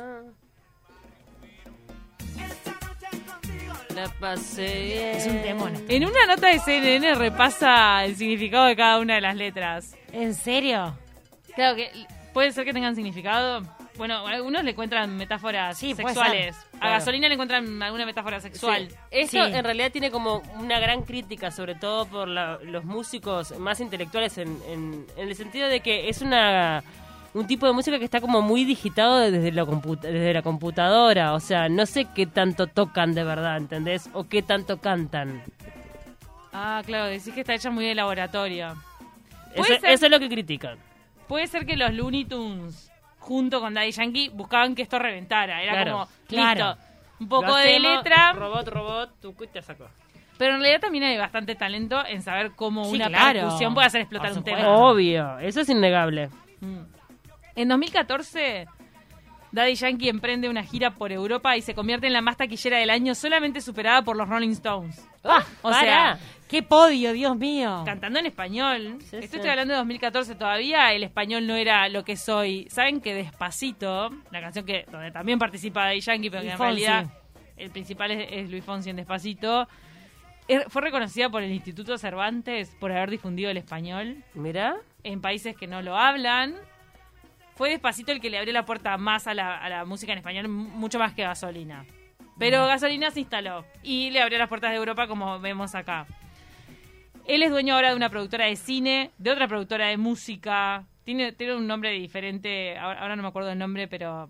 La 3.96 4.10
pasé 4.20 4.84
bien. 4.84 5.10
Es 5.16 5.28
un 5.28 5.42
temón. 5.42 5.86
En 5.88 6.06
una 6.06 6.26
nota 6.26 6.48
de 6.48 6.60
CNN 6.60 7.16
repasa 7.16 8.04
el 8.06 8.16
significado 8.16 8.66
de 8.66 8.76
cada 8.76 9.00
una 9.00 9.16
de 9.16 9.22
las 9.22 9.36
letras. 9.36 9.96
¿En 10.12 10.34
serio? 10.34 10.98
Claro 11.56 11.76
que 11.76 11.92
puede 12.34 12.52
ser 12.52 12.66
que 12.66 12.74
tengan 12.74 12.96
significado. 12.96 13.62
Bueno, 13.96 14.26
algunos 14.26 14.64
le 14.64 14.72
encuentran 14.72 15.16
metáforas 15.16 15.78
Sí, 15.78 15.94
sexuales. 15.94 16.56
A 16.74 16.80
Claro. 16.80 16.94
gasolina 16.96 17.28
le 17.28 17.36
encuentran 17.36 17.82
alguna 17.84 18.08
metáfora 18.08 18.42
sexual. 18.42 18.88
Sí. 18.90 18.96
Esto 19.12 19.46
Sí. 19.46 19.54
en 19.54 19.64
realidad 19.64 19.92
tiene 19.92 20.10
como 20.10 20.42
una 20.60 20.80
gran 20.80 21.04
crítica, 21.04 21.52
sobre 21.52 21.76
todo 21.76 22.08
por 22.08 22.28
la- 22.28 22.58
los 22.64 22.84
músicos 22.86 23.56
más 23.60 23.80
intelectuales, 23.80 24.40
en, 24.40 24.60
en- 24.68 25.06
en 25.16 25.28
el 25.30 25.36
sentido 25.36 25.68
de 25.70 25.82
que 25.82 26.10
es 26.10 26.22
una 26.24 26.84
un 27.34 27.48
tipo 27.48 27.66
de 27.66 27.74
música 27.74 27.98
que 28.00 28.06
está 28.06 28.22
como 28.22 28.42
muy 28.42 28.64
digitado 28.66 29.18
desde 29.20 29.52
la, 29.52 29.66
computa- 29.66 30.08
desde 30.08 30.34
la 30.34 30.42
computadora. 30.42 31.34
O 31.34 31.40
sea, 31.40 31.68
no 31.70 31.86
sé 31.86 32.06
qué 32.14 32.26
tanto 32.28 32.68
tocan 32.68 33.14
de 33.16 33.24
verdad, 33.24 33.58
¿entendés? 33.58 34.10
O 34.14 34.26
qué 34.26 34.42
tanto 34.42 34.78
cantan. 34.80 35.42
Ah, 36.52 36.82
claro, 36.86 37.06
decís 37.06 37.34
que 37.34 37.40
está 37.42 37.54
hecha 37.56 37.72
muy 37.72 37.86
de 37.86 37.96
laboratorio. 37.96 38.68
Eso, 39.54 39.56
Puede 39.64 39.80
ser- 39.80 39.90
eso 39.92 40.06
es 40.06 40.12
lo 40.12 40.20
que 40.20 40.30
critican. 40.30 40.78
Puede 41.28 41.48
ser 41.48 41.66
que 41.66 41.76
los 41.76 41.92
Looney 41.94 42.26
Tunes, 42.26 42.92
junto 43.20 43.60
con 43.60 43.74
Daddy 43.74 43.92
Yankee, 43.92 44.30
buscaban 44.30 44.76
que 44.76 44.84
esto 44.84 45.00
reventara. 45.00 45.64
Era 45.64 45.74
Claro. 45.74 45.92
como, 45.92 46.08
Claro. 46.28 46.70
listo, 46.76 46.84
un 47.22 47.30
poco 47.30 47.56
de 47.56 47.80
letra, 47.80 48.34
Robot, 48.34 48.68
robot, 48.68 49.10
tu 49.22 49.34
te 49.52 49.62
sacó. 49.62 49.88
pero 50.38 50.56
en 50.56 50.62
realidad 50.62 50.82
también 50.82 51.06
hay 51.06 51.18
bastante 51.18 51.56
talento 51.56 52.06
en 52.06 52.22
saber 52.22 52.52
cómo 52.56 52.86
Sí, 52.86 52.96
una 52.96 53.08
claro. 53.08 53.40
percusión 53.42 53.74
puede 53.74 53.88
hacer 53.88 54.02
explotar 54.02 54.30
Por 54.30 54.38
un 54.40 54.44
tema. 54.44 54.68
Obvio, 54.68 55.40
eso 55.40 55.62
es 55.62 55.70
innegable. 55.70 56.30
Mm. 56.60 56.80
En 57.56 57.68
2014, 57.68 58.66
Daddy 59.52 59.76
Yankee 59.76 60.10
emprende 60.10 60.50
una 60.50 60.64
gira 60.64 60.92
por 60.92 61.12
Europa 61.12 61.56
y 61.56 61.62
se 61.62 61.76
convierte 61.76 62.08
en 62.08 62.14
la 62.14 62.22
más 62.22 62.38
taquillera 62.38 62.78
del 62.80 62.90
año, 62.90 63.14
solamente 63.14 63.62
superada 63.62 64.02
por 64.02 64.18
los 64.18 64.28
Rolling 64.28 64.50
Stones. 64.52 65.08
Ah, 65.24 65.44
o 65.62 65.70
para. 65.70 65.80
sea, 65.80 66.20
¡Qué 66.50 66.64
podio, 66.64 67.14
Dios 67.14 67.36
mío! 67.38 67.84
cantando 67.86 68.20
en 68.20 68.26
español. 68.26 68.98
Sí, 69.02 69.18
Esto 69.18 69.20
sí. 69.20 69.36
estoy 69.36 69.50
hablando 69.52 69.74
de 69.74 69.78
2014 69.80 70.36
todavía, 70.36 70.94
el 70.94 71.04
español 71.04 71.46
no 71.48 71.56
era 71.56 71.88
lo 71.90 72.04
que 72.04 72.18
soy. 72.18 72.68
Saben 72.70 73.00
que 73.02 73.14
Despacito, 73.14 74.10
la 74.32 74.42
canción 74.42 74.66
que 74.66 74.86
donde 74.92 75.12
también 75.12 75.38
participa 75.40 75.86
Daddy 75.86 76.02
Yankee, 76.02 76.30
pero 76.30 76.42
que 76.44 76.50
en 76.52 76.58
Fonsi. 76.58 76.82
realidad 76.86 77.12
el 77.58 77.70
principal 77.70 78.12
es, 78.12 78.28
es 78.32 78.50
Luis 78.50 78.64
Fonsi 78.64 78.90
en 78.90 78.96
Despacito, 78.98 79.68
er- 80.48 80.66
fue 80.70 80.82
reconocida 80.82 81.30
por 81.30 81.44
el 81.44 81.52
Instituto 81.52 81.98
Cervantes 82.00 82.76
por 82.80 82.92
haber 82.92 83.10
difundido 83.12 83.50
el 83.52 83.58
español 83.58 84.24
Mirá. 84.34 84.76
en 85.04 85.22
países 85.22 85.56
que 85.56 85.68
no 85.68 85.82
lo 85.84 85.96
hablan. 85.96 86.56
Fue 87.56 87.70
Despacito 87.70 88.12
el 88.12 88.20
que 88.20 88.30
le 88.30 88.38
abrió 88.38 88.54
la 88.54 88.66
puerta 88.66 88.98
más 88.98 89.28
a 89.28 89.34
la, 89.34 89.58
a 89.58 89.70
la 89.70 89.86
música 89.86 90.12
en 90.12 90.20
español, 90.20 90.48
mucho 90.48 91.00
más 91.00 91.14
que 91.14 91.24
Gasolina. 91.24 91.86
Pero 92.40 92.66
Gasolina 92.66 93.12
se 93.12 93.20
instaló 93.20 93.66
y 93.84 94.10
le 94.10 94.22
abrió 94.22 94.40
las 94.40 94.50
puertas 94.50 94.72
de 94.72 94.78
Europa 94.78 95.08
como 95.08 95.40
vemos 95.40 95.76
acá. 95.76 96.08
Él 97.26 97.44
es 97.44 97.52
dueño 97.52 97.76
ahora 97.76 97.90
de 97.90 97.96
una 97.96 98.10
productora 98.10 98.46
de 98.46 98.56
cine, 98.56 99.12
de 99.18 99.32
otra 99.32 99.48
productora 99.48 99.88
de 99.88 99.98
música. 99.98 100.86
Tiene, 101.04 101.32
tiene 101.32 101.56
un 101.56 101.68
nombre 101.68 101.92
diferente, 101.92 102.78
ahora, 102.78 103.02
ahora 103.02 103.16
no 103.16 103.22
me 103.22 103.30
acuerdo 103.30 103.52
el 103.52 103.60
nombre, 103.60 103.88
pero 103.88 104.30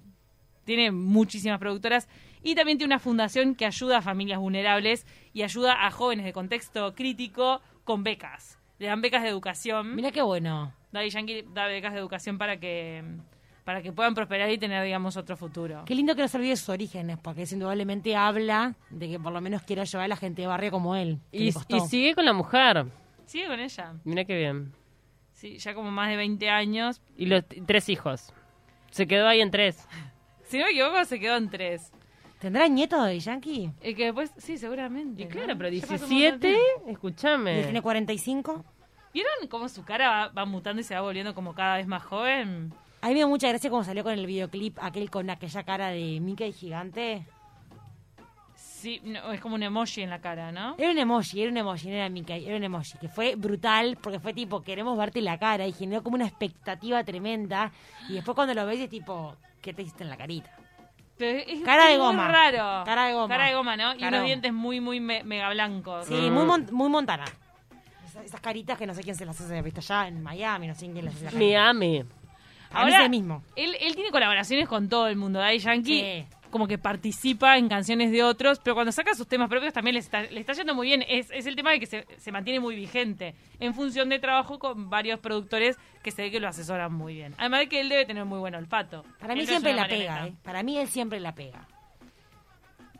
tiene 0.65 0.91
muchísimas 0.91 1.59
productoras. 1.59 2.07
Y 2.43 2.55
también 2.55 2.77
tiene 2.77 2.93
una 2.93 2.99
fundación 2.99 3.55
que 3.55 3.65
ayuda 3.65 3.99
a 3.99 4.01
familias 4.01 4.39
vulnerables 4.39 5.07
y 5.33 5.43
ayuda 5.43 5.85
a 5.85 5.91
jóvenes 5.91 6.25
de 6.25 6.33
contexto 6.33 6.93
crítico 6.93 7.61
con 7.83 8.03
becas. 8.03 8.59
Le 8.79 8.87
dan 8.87 9.01
becas 9.01 9.23
de 9.23 9.29
educación. 9.29 9.95
Mira 9.95 10.11
qué 10.11 10.21
bueno. 10.21 10.73
Daddy 10.93 11.09
Yankee 11.09 11.45
da 11.53 11.65
becas 11.67 11.91
de 11.93 11.99
educación 11.99 12.37
para 12.37 12.57
que 12.59 13.03
para 13.65 13.81
que 13.81 13.91
puedan 13.93 14.13
prosperar 14.13 14.49
y 14.51 14.57
tener, 14.57 14.83
digamos, 14.83 15.15
otro 15.15 15.37
futuro. 15.37 15.83
Qué 15.85 15.95
lindo 15.95 16.15
que 16.15 16.21
no 16.21 16.27
se 16.27 16.37
olvide 16.37 16.55
sus 16.57 16.67
orígenes, 16.69 17.17
porque 17.17 17.45
indudablemente 17.49 18.13
habla 18.15 18.75
de 18.89 19.09
que 19.09 19.19
por 19.19 19.31
lo 19.31 19.39
menos 19.39 19.63
quiere 19.63 19.81
ayudar 19.81 20.03
a 20.03 20.07
la 20.09 20.17
gente 20.17 20.41
de 20.41 20.47
barrio 20.49 20.69
como 20.71 20.95
él. 20.97 21.19
Y, 21.31 21.47
y 21.47 21.79
sigue 21.87 22.13
con 22.13 22.25
la 22.25 22.33
mujer. 22.33 22.85
Sigue 23.25 23.47
con 23.47 23.59
ella. 23.59 23.93
Mira 24.03 24.25
qué 24.25 24.37
bien. 24.37 24.73
Sí, 25.31 25.57
ya 25.59 25.73
como 25.73 25.91
más 25.91 26.09
de 26.09 26.17
20 26.17 26.49
años. 26.49 27.01
Y 27.15 27.25
los 27.25 27.43
tres 27.65 27.87
hijos. 27.87 28.33
Se 28.91 29.07
quedó 29.07 29.27
ahí 29.27 29.41
en 29.41 29.51
tres. 29.51 29.87
Si 30.45 30.59
no 30.59 30.65
me 30.65 30.71
equivoco, 30.71 31.03
se 31.05 31.19
quedó 31.19 31.37
en 31.37 31.49
tres. 31.49 31.91
¿Tendrá 32.37 32.67
nieto 32.67 33.01
de 33.01 33.19
Yankee? 33.19 33.71
El 33.81 33.95
que 33.95 34.03
después, 34.03 34.31
sí, 34.37 34.57
seguramente. 34.57 35.21
Y 35.23 35.25
¿no? 35.25 35.31
claro, 35.31 35.57
pero 35.57 35.69
Ya 35.69 35.81
pasó 35.87 35.93
un 35.93 35.99
montón 36.01 36.09
de 36.09 36.17
17, 36.17 36.39
tiempo. 36.39 36.89
¿Y 36.89 36.91
escúchame. 36.91 37.63
tiene 37.63 37.81
45? 37.81 38.65
¿Vieron 39.13 39.31
cómo 39.49 39.69
su 39.69 39.83
cara 39.85 40.09
va, 40.09 40.27
va 40.29 40.45
mutando 40.45 40.81
y 40.81 40.83
se 40.83 40.95
va 40.95 41.01
volviendo 41.01 41.35
como 41.35 41.53
cada 41.53 41.77
vez 41.77 41.87
más 41.87 42.03
joven? 42.03 42.73
A 43.01 43.07
mí 43.07 43.13
me 43.13 43.19
dio 43.19 43.27
mucha 43.27 43.49
gracia 43.49 43.69
cuando 43.69 43.85
salió 43.85 44.03
con 44.03 44.13
el 44.13 44.25
videoclip, 44.25 44.77
aquel 44.81 45.09
con 45.09 45.29
aquella 45.29 45.63
cara 45.63 45.89
de 45.89 46.19
Mickey 46.21 46.51
gigante. 46.53 47.25
Sí, 48.55 49.01
no, 49.03 49.31
es 49.31 49.39
como 49.39 49.55
un 49.55 49.63
emoji 49.63 50.01
en 50.01 50.09
la 50.09 50.19
cara, 50.19 50.51
¿no? 50.51 50.75
Era 50.77 50.91
un 50.91 50.97
emoji, 50.97 51.41
era 51.41 51.51
un 51.51 51.57
emoji, 51.57 51.87
no 51.89 51.95
era 51.95 52.09
Mickey, 52.09 52.45
era 52.45 52.57
un 52.57 52.63
emoji, 52.63 52.97
que 52.97 53.07
fue 53.07 53.35
brutal 53.35 53.97
porque 54.01 54.19
fue 54.19 54.33
tipo, 54.33 54.61
queremos 54.61 54.97
verte 54.97 55.21
la 55.21 55.37
cara 55.37 55.65
y 55.65 55.71
generó 55.73 56.03
como 56.03 56.15
una 56.15 56.25
expectativa 56.27 57.03
tremenda. 57.03 57.71
Y 58.09 58.13
después 58.15 58.35
cuando 58.35 58.53
lo 58.53 58.65
ves 58.65 58.79
es 58.79 58.89
tipo, 58.89 59.35
¿qué 59.61 59.73
te 59.73 59.83
hiciste 59.83 60.03
en 60.03 60.09
la 60.09 60.17
carita? 60.17 60.49
Pero 61.17 61.39
es 61.47 61.61
Cara 61.61 61.85
de 61.85 61.97
muy 61.97 62.07
goma. 62.07 62.27
raro. 62.29 62.83
Cara 62.85 63.05
de 63.05 63.13
goma. 63.13 63.27
Cara 63.29 63.45
de 63.47 63.55
goma, 63.55 63.77
¿no? 63.77 63.93
Y 63.95 63.99
Cara 63.99 64.07
unos 64.09 64.19
goma. 64.21 64.25
dientes 64.25 64.53
muy, 64.53 64.79
muy 64.81 64.99
me- 64.99 65.23
mega 65.23 65.49
blancos. 65.51 66.05
Sí, 66.07 66.29
muy, 66.31 66.45
mon- 66.45 66.67
muy 66.71 66.89
montana. 66.89 67.25
Esas, 68.13 68.25
esas 68.25 68.41
caritas 68.41 68.77
que 68.77 68.85
no 68.85 68.93
sé 68.93 69.01
quién 69.03 69.15
se 69.15 69.25
las 69.25 69.39
hace, 69.41 69.61
viste 69.63 69.79
allá 69.79 70.07
en 70.07 70.21
Miami, 70.21 70.67
no 70.67 70.75
sé 70.75 70.89
quién 70.91 71.05
las 71.05 71.15
hace. 71.15 71.25
la 71.25 71.31
carita. 71.31 71.45
Miami. 71.73 72.03
Mí 72.85 72.91
es 72.93 72.99
el 72.99 73.09
mismo. 73.09 73.43
Él, 73.55 73.75
él 73.81 73.95
tiene 73.95 74.09
colaboraciones 74.11 74.67
con 74.67 74.87
todo 74.89 75.07
el 75.07 75.15
mundo. 75.15 75.39
Daddy 75.39 75.59
Yankee 75.59 75.99
Sí. 76.01 76.25
como 76.49 76.67
que 76.67 76.77
participa 76.77 77.57
en 77.57 77.67
canciones 77.69 78.11
de 78.11 78.23
otros, 78.23 78.59
pero 78.63 78.75
cuando 78.75 78.91
saca 78.91 79.13
sus 79.15 79.27
temas 79.27 79.49
propios 79.49 79.73
también 79.73 79.93
le 79.95 79.99
está, 79.99 80.21
le 80.23 80.39
está 80.39 80.53
yendo 80.53 80.73
muy 80.75 80.87
bien. 80.87 81.03
Es, 81.07 81.29
es 81.31 81.45
el 81.47 81.55
tema 81.55 81.71
de 81.71 81.79
que 81.79 81.85
se, 81.87 82.05
se 82.17 82.31
mantiene 82.31 82.59
muy 82.59 82.75
vigente 82.75 83.33
en 83.59 83.73
función 83.73 84.09
de 84.09 84.19
trabajo 84.19 84.57
con 84.59 84.89
varios 84.89 85.19
productores 85.19 85.77
que 86.03 86.11
se 86.11 86.21
ve 86.23 86.31
que 86.31 86.39
lo 86.39 86.47
asesoran 86.47 86.93
muy 86.93 87.13
bien. 87.15 87.33
Además 87.39 87.61
de 87.61 87.69
que 87.69 87.79
él 87.81 87.89
debe 87.89 88.05
tener 88.05 88.25
muy 88.25 88.39
buen 88.39 88.53
olfato. 88.55 89.03
Para 89.19 89.33
Él 89.33 89.39
mí 89.39 89.45
no 89.45 89.49
siempre 89.49 89.73
la 89.73 89.87
pega. 89.87 90.27
¿eh? 90.27 90.33
Para 90.43 90.61
mí 90.63 90.77
él 90.77 90.87
siempre 90.87 91.19
la 91.19 91.33
pega. 91.35 91.67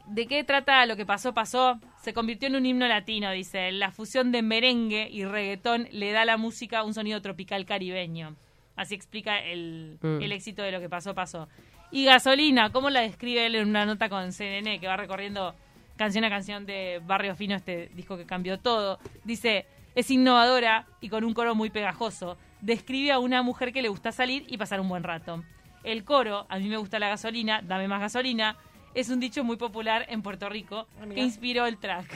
¿De 0.05 0.27
qué 0.27 0.43
trata 0.43 0.85
lo 0.85 0.95
que 0.95 1.05
pasó, 1.05 1.33
pasó? 1.33 1.79
Se 2.01 2.13
convirtió 2.13 2.47
en 2.49 2.55
un 2.55 2.65
himno 2.65 2.87
latino, 2.87 3.31
dice. 3.31 3.71
La 3.71 3.91
fusión 3.91 4.31
de 4.31 4.41
merengue 4.41 5.07
y 5.09 5.23
reggaetón 5.25 5.87
le 5.91 6.11
da 6.11 6.21
a 6.21 6.25
la 6.25 6.37
música 6.37 6.83
un 6.83 6.93
sonido 6.93 7.21
tropical 7.21 7.65
caribeño. 7.65 8.35
Así 8.75 8.95
explica 8.95 9.39
el, 9.39 9.97
Mm. 10.01 10.21
el 10.21 10.31
éxito 10.31 10.61
de 10.61 10.71
lo 10.71 10.79
que 10.79 10.89
pasó, 10.89 11.13
pasó. 11.13 11.47
Y 11.91 12.05
Gasolina, 12.05 12.71
¿cómo 12.71 12.89
la 12.89 13.01
describe 13.01 13.45
él 13.45 13.55
en 13.55 13.69
una 13.69 13.85
nota 13.85 14.09
con 14.09 14.31
CNN 14.33 14.79
que 14.79 14.87
va 14.87 14.97
recorriendo 14.97 15.53
canción 15.95 16.25
a 16.25 16.29
canción 16.29 16.65
de 16.65 16.99
Barrio 17.05 17.35
Fino, 17.35 17.55
este 17.55 17.89
disco 17.93 18.17
que 18.17 18.25
cambió 18.25 18.57
todo? 18.59 18.99
Dice, 19.23 19.67
es 19.95 20.09
innovadora 20.09 20.87
y 21.01 21.09
con 21.09 21.23
un 21.23 21.33
coro 21.35 21.53
muy 21.55 21.69
pegajoso. 21.69 22.35
Describe 22.61 23.11
a 23.11 23.19
una 23.19 23.41
mujer 23.43 23.71
que 23.71 23.81
le 23.83 23.89
gusta 23.89 24.11
salir 24.11 24.43
y 24.47 24.57
pasar 24.57 24.81
un 24.81 24.89
buen 24.89 25.03
rato. 25.03 25.43
El 25.83 26.03
coro, 26.03 26.47
a 26.49 26.57
mí 26.57 26.67
me 26.67 26.77
gusta 26.77 26.97
la 26.97 27.09
gasolina, 27.09 27.61
dame 27.61 27.87
más 27.87 27.99
gasolina, 28.01 28.55
es 28.93 29.09
un 29.09 29.19
dicho 29.19 29.43
muy 29.43 29.57
popular 29.57 30.05
en 30.09 30.21
Puerto 30.21 30.49
Rico 30.49 30.87
Ah, 31.01 31.05
que 31.13 31.21
inspiró 31.21 31.65
el 31.65 31.77
track. 31.77 32.13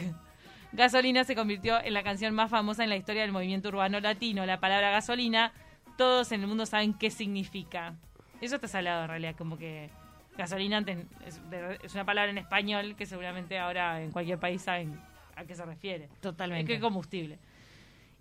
Gasolina 0.73 1.23
se 1.23 1.35
convirtió 1.35 1.81
en 1.83 1.93
la 1.93 2.03
canción 2.03 2.35
más 2.35 2.51
famosa 2.51 2.83
en 2.83 2.89
la 2.89 2.97
historia 2.97 3.21
del 3.21 3.31
movimiento 3.31 3.69
urbano 3.69 3.99
latino. 3.99 4.45
La 4.45 4.59
palabra 4.59 4.91
gasolina, 4.91 5.53
todos 5.97 6.31
en 6.31 6.41
el 6.41 6.47
mundo 6.47 6.65
saben 6.65 6.93
qué 6.93 7.09
significa. 7.09 7.95
Eso 8.41 8.55
está 8.55 8.67
salado 8.67 9.03
en 9.03 9.09
realidad, 9.09 9.35
como 9.35 9.57
que 9.57 9.89
gasolina 10.37 10.77
antes 10.77 10.99
es 11.81 11.93
una 11.95 12.05
palabra 12.05 12.29
en 12.29 12.37
español 12.37 12.95
que 12.95 13.05
seguramente 13.07 13.57
ahora 13.57 14.01
en 14.01 14.11
cualquier 14.11 14.37
país 14.37 14.61
saben 14.61 14.99
a 15.35 15.45
qué 15.45 15.55
se 15.55 15.65
refiere. 15.65 16.09
Totalmente. 16.21 16.71
Es 16.71 16.77
que 16.77 16.81
combustible. 16.81 17.39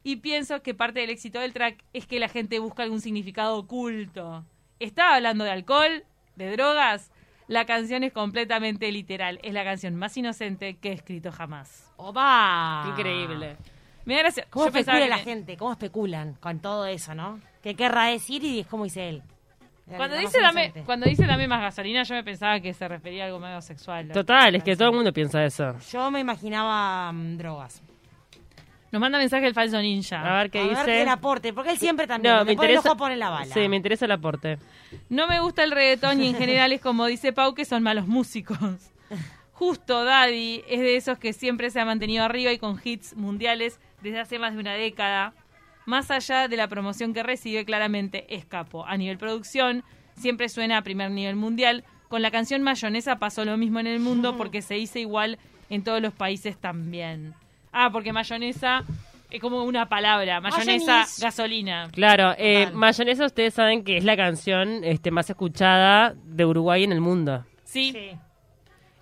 Y 0.03 0.17
pienso 0.17 0.63
que 0.63 0.73
parte 0.73 1.01
del 1.01 1.11
éxito 1.11 1.41
del 1.41 1.53
track 1.53 1.83
es 1.93 2.07
que 2.07 2.21
la 2.21 2.29
gente 2.29 2.59
busca 2.61 2.85
algún 2.85 3.01
significado 3.01 3.59
oculto. 3.59 4.45
Estaba 4.79 5.17
hablando 5.17 5.45
de 5.45 5.51
alcohol, 5.51 6.05
de 6.37 6.53
drogas. 6.53 7.11
La 7.49 7.65
canción 7.65 8.03
es 8.03 8.13
completamente 8.13 8.91
literal. 8.91 9.39
Es 9.43 9.55
la 9.55 9.65
canción 9.65 9.95
más 9.95 10.17
inocente 10.17 10.77
que 10.77 10.91
he 10.91 10.93
escrito 10.93 11.31
jamás. 11.31 11.93
¡Opa! 11.97 12.87
Increíble. 12.91 13.57
Me 14.05 14.15
da 14.15 14.21
gracia. 14.21 14.47
¿Cómo 14.51 14.67
Yo 14.67 14.69
especula 14.69 15.03
que 15.03 15.09
la 15.09 15.19
gente? 15.19 15.57
¿Cómo 15.57 15.73
especulan 15.73 16.35
con 16.35 16.61
todo 16.61 16.87
eso, 16.87 17.15
no? 17.15 17.41
¿Qué 17.63 17.75
querrá 17.75 18.07
decir 18.07 18.43
y 18.45 18.61
es 18.61 18.67
como 18.67 18.85
dice 18.85 19.09
él? 19.09 19.23
Cuando 19.97 20.17
dice, 20.17 20.41
dame, 20.41 20.73
cuando 20.85 21.07
dice 21.07 21.27
dame 21.27 21.47
más 21.47 21.61
gasolina, 21.61 22.03
yo 22.03 22.17
me 22.17 22.25
pensaba 22.25 22.59
que 22.59 22.75
se 22.75 22.89
refería 22.89 23.23
a 23.23 23.27
algo 23.27 23.39
medio 23.39 23.61
sexual. 23.61 24.09
Total, 24.09 24.57
es 24.57 24.65
que 24.65 24.75
todo 24.75 24.89
el 24.89 24.97
mundo 24.97 25.13
piensa 25.13 25.45
eso. 25.45 25.79
Yo 25.93 26.11
me 26.11 26.19
imaginaba 26.19 27.13
mm, 27.13 27.37
drogas. 27.37 27.83
Nos 28.93 29.01
manda 29.01 29.19
mensaje 29.19 29.47
el 29.47 29.55
falso 29.55 29.81
ninja. 29.81 30.21
A 30.21 30.43
ver 30.43 30.51
qué 30.51 30.61
a 30.61 30.67
ver 30.67 30.77
dice. 30.77 31.03
el 31.03 31.09
aporte, 31.09 31.53
porque 31.53 31.71
él 31.73 31.79
siempre 31.79 32.07
también. 32.07 32.35
No, 32.35 32.45
me 32.45 32.55
pone 32.55 32.69
el 32.69 32.73
interesa. 32.75 32.89
ojo 32.91 32.97
pone 32.97 33.17
la 33.17 33.31
bala. 33.31 33.53
Sí, 33.53 33.69
me 33.69 33.77
interesa 33.77 34.05
el 34.05 34.13
aporte. 34.13 34.59
No 35.09 35.27
me 35.27 35.41
gusta 35.41 35.65
el 35.65 35.73
reggaetón 35.73 36.23
y 36.23 36.29
en 36.29 36.35
general 36.37 36.73
es 36.73 36.81
como 36.81 37.07
dice 37.07 37.33
Pau 37.33 37.55
que 37.55 37.65
son 37.65 37.83
malos 37.83 38.07
músicos. 38.07 38.59
Justo 39.53 40.05
Daddy 40.05 40.63
es 40.69 40.81
de 40.81 40.97
esos 40.97 41.19
que 41.19 41.33
siempre 41.33 41.71
se 41.71 41.81
ha 41.81 41.85
mantenido 41.85 42.25
arriba 42.25 42.53
y 42.53 42.59
con 42.59 42.81
hits 42.83 43.17
mundiales 43.17 43.81
desde 44.03 44.21
hace 44.21 44.39
más 44.39 44.55
de 44.55 44.61
una 44.61 44.75
década. 44.75 45.33
Más 45.87 46.11
allá 46.11 46.49
de 46.49 46.57
la 46.57 46.69
promoción 46.69 47.15
que 47.15 47.23
recibe, 47.23 47.65
claramente 47.65 48.27
es 48.29 48.45
capo. 48.45 48.85
A 48.87 48.97
nivel 48.97 49.19
producción, 49.19 49.83
siempre 50.17 50.49
suena 50.49 50.79
a 50.79 50.83
primer 50.83 51.11
nivel 51.11 51.37
mundial. 51.37 51.85
Con 52.09 52.23
la 52.23 52.31
canción 52.31 52.63
Mayonesa 52.63 53.19
pasó 53.19 53.45
lo 53.45 53.57
mismo 53.57 53.81
en 53.81 53.87
el 53.87 54.01
mundo 54.01 54.37
porque 54.39 54.63
se 54.63 54.79
hizo 54.79 54.99
igual 54.99 55.39
en 55.71 55.83
todos 55.83 56.03
los 56.03 56.13
países 56.13 56.59
también. 56.59 57.35
Ah, 57.79 57.91
porque 57.93 58.13
mayonesa 58.13 58.83
es 59.31 59.41
como 59.41 59.63
una 59.65 59.89
palabra. 59.89 60.41
Mayonesa, 60.41 60.87
Mayonnaise. 60.87 61.23
gasolina. 61.23 61.89
Claro, 61.93 62.35
eh. 62.39 62.71
Mayonesa 62.73 63.27
ustedes 63.27 63.53
saben 63.55 63.85
que 63.85 63.97
es 63.99 64.05
la 64.05 64.17
canción 64.17 64.83
este, 64.83 65.11
más 65.11 65.29
escuchada 65.29 66.15
de 66.25 66.47
Uruguay 66.47 66.85
en 66.85 66.93
el 66.93 67.01
mundo. 67.01 67.45
Sí, 67.65 67.93
Sí. 67.93 68.11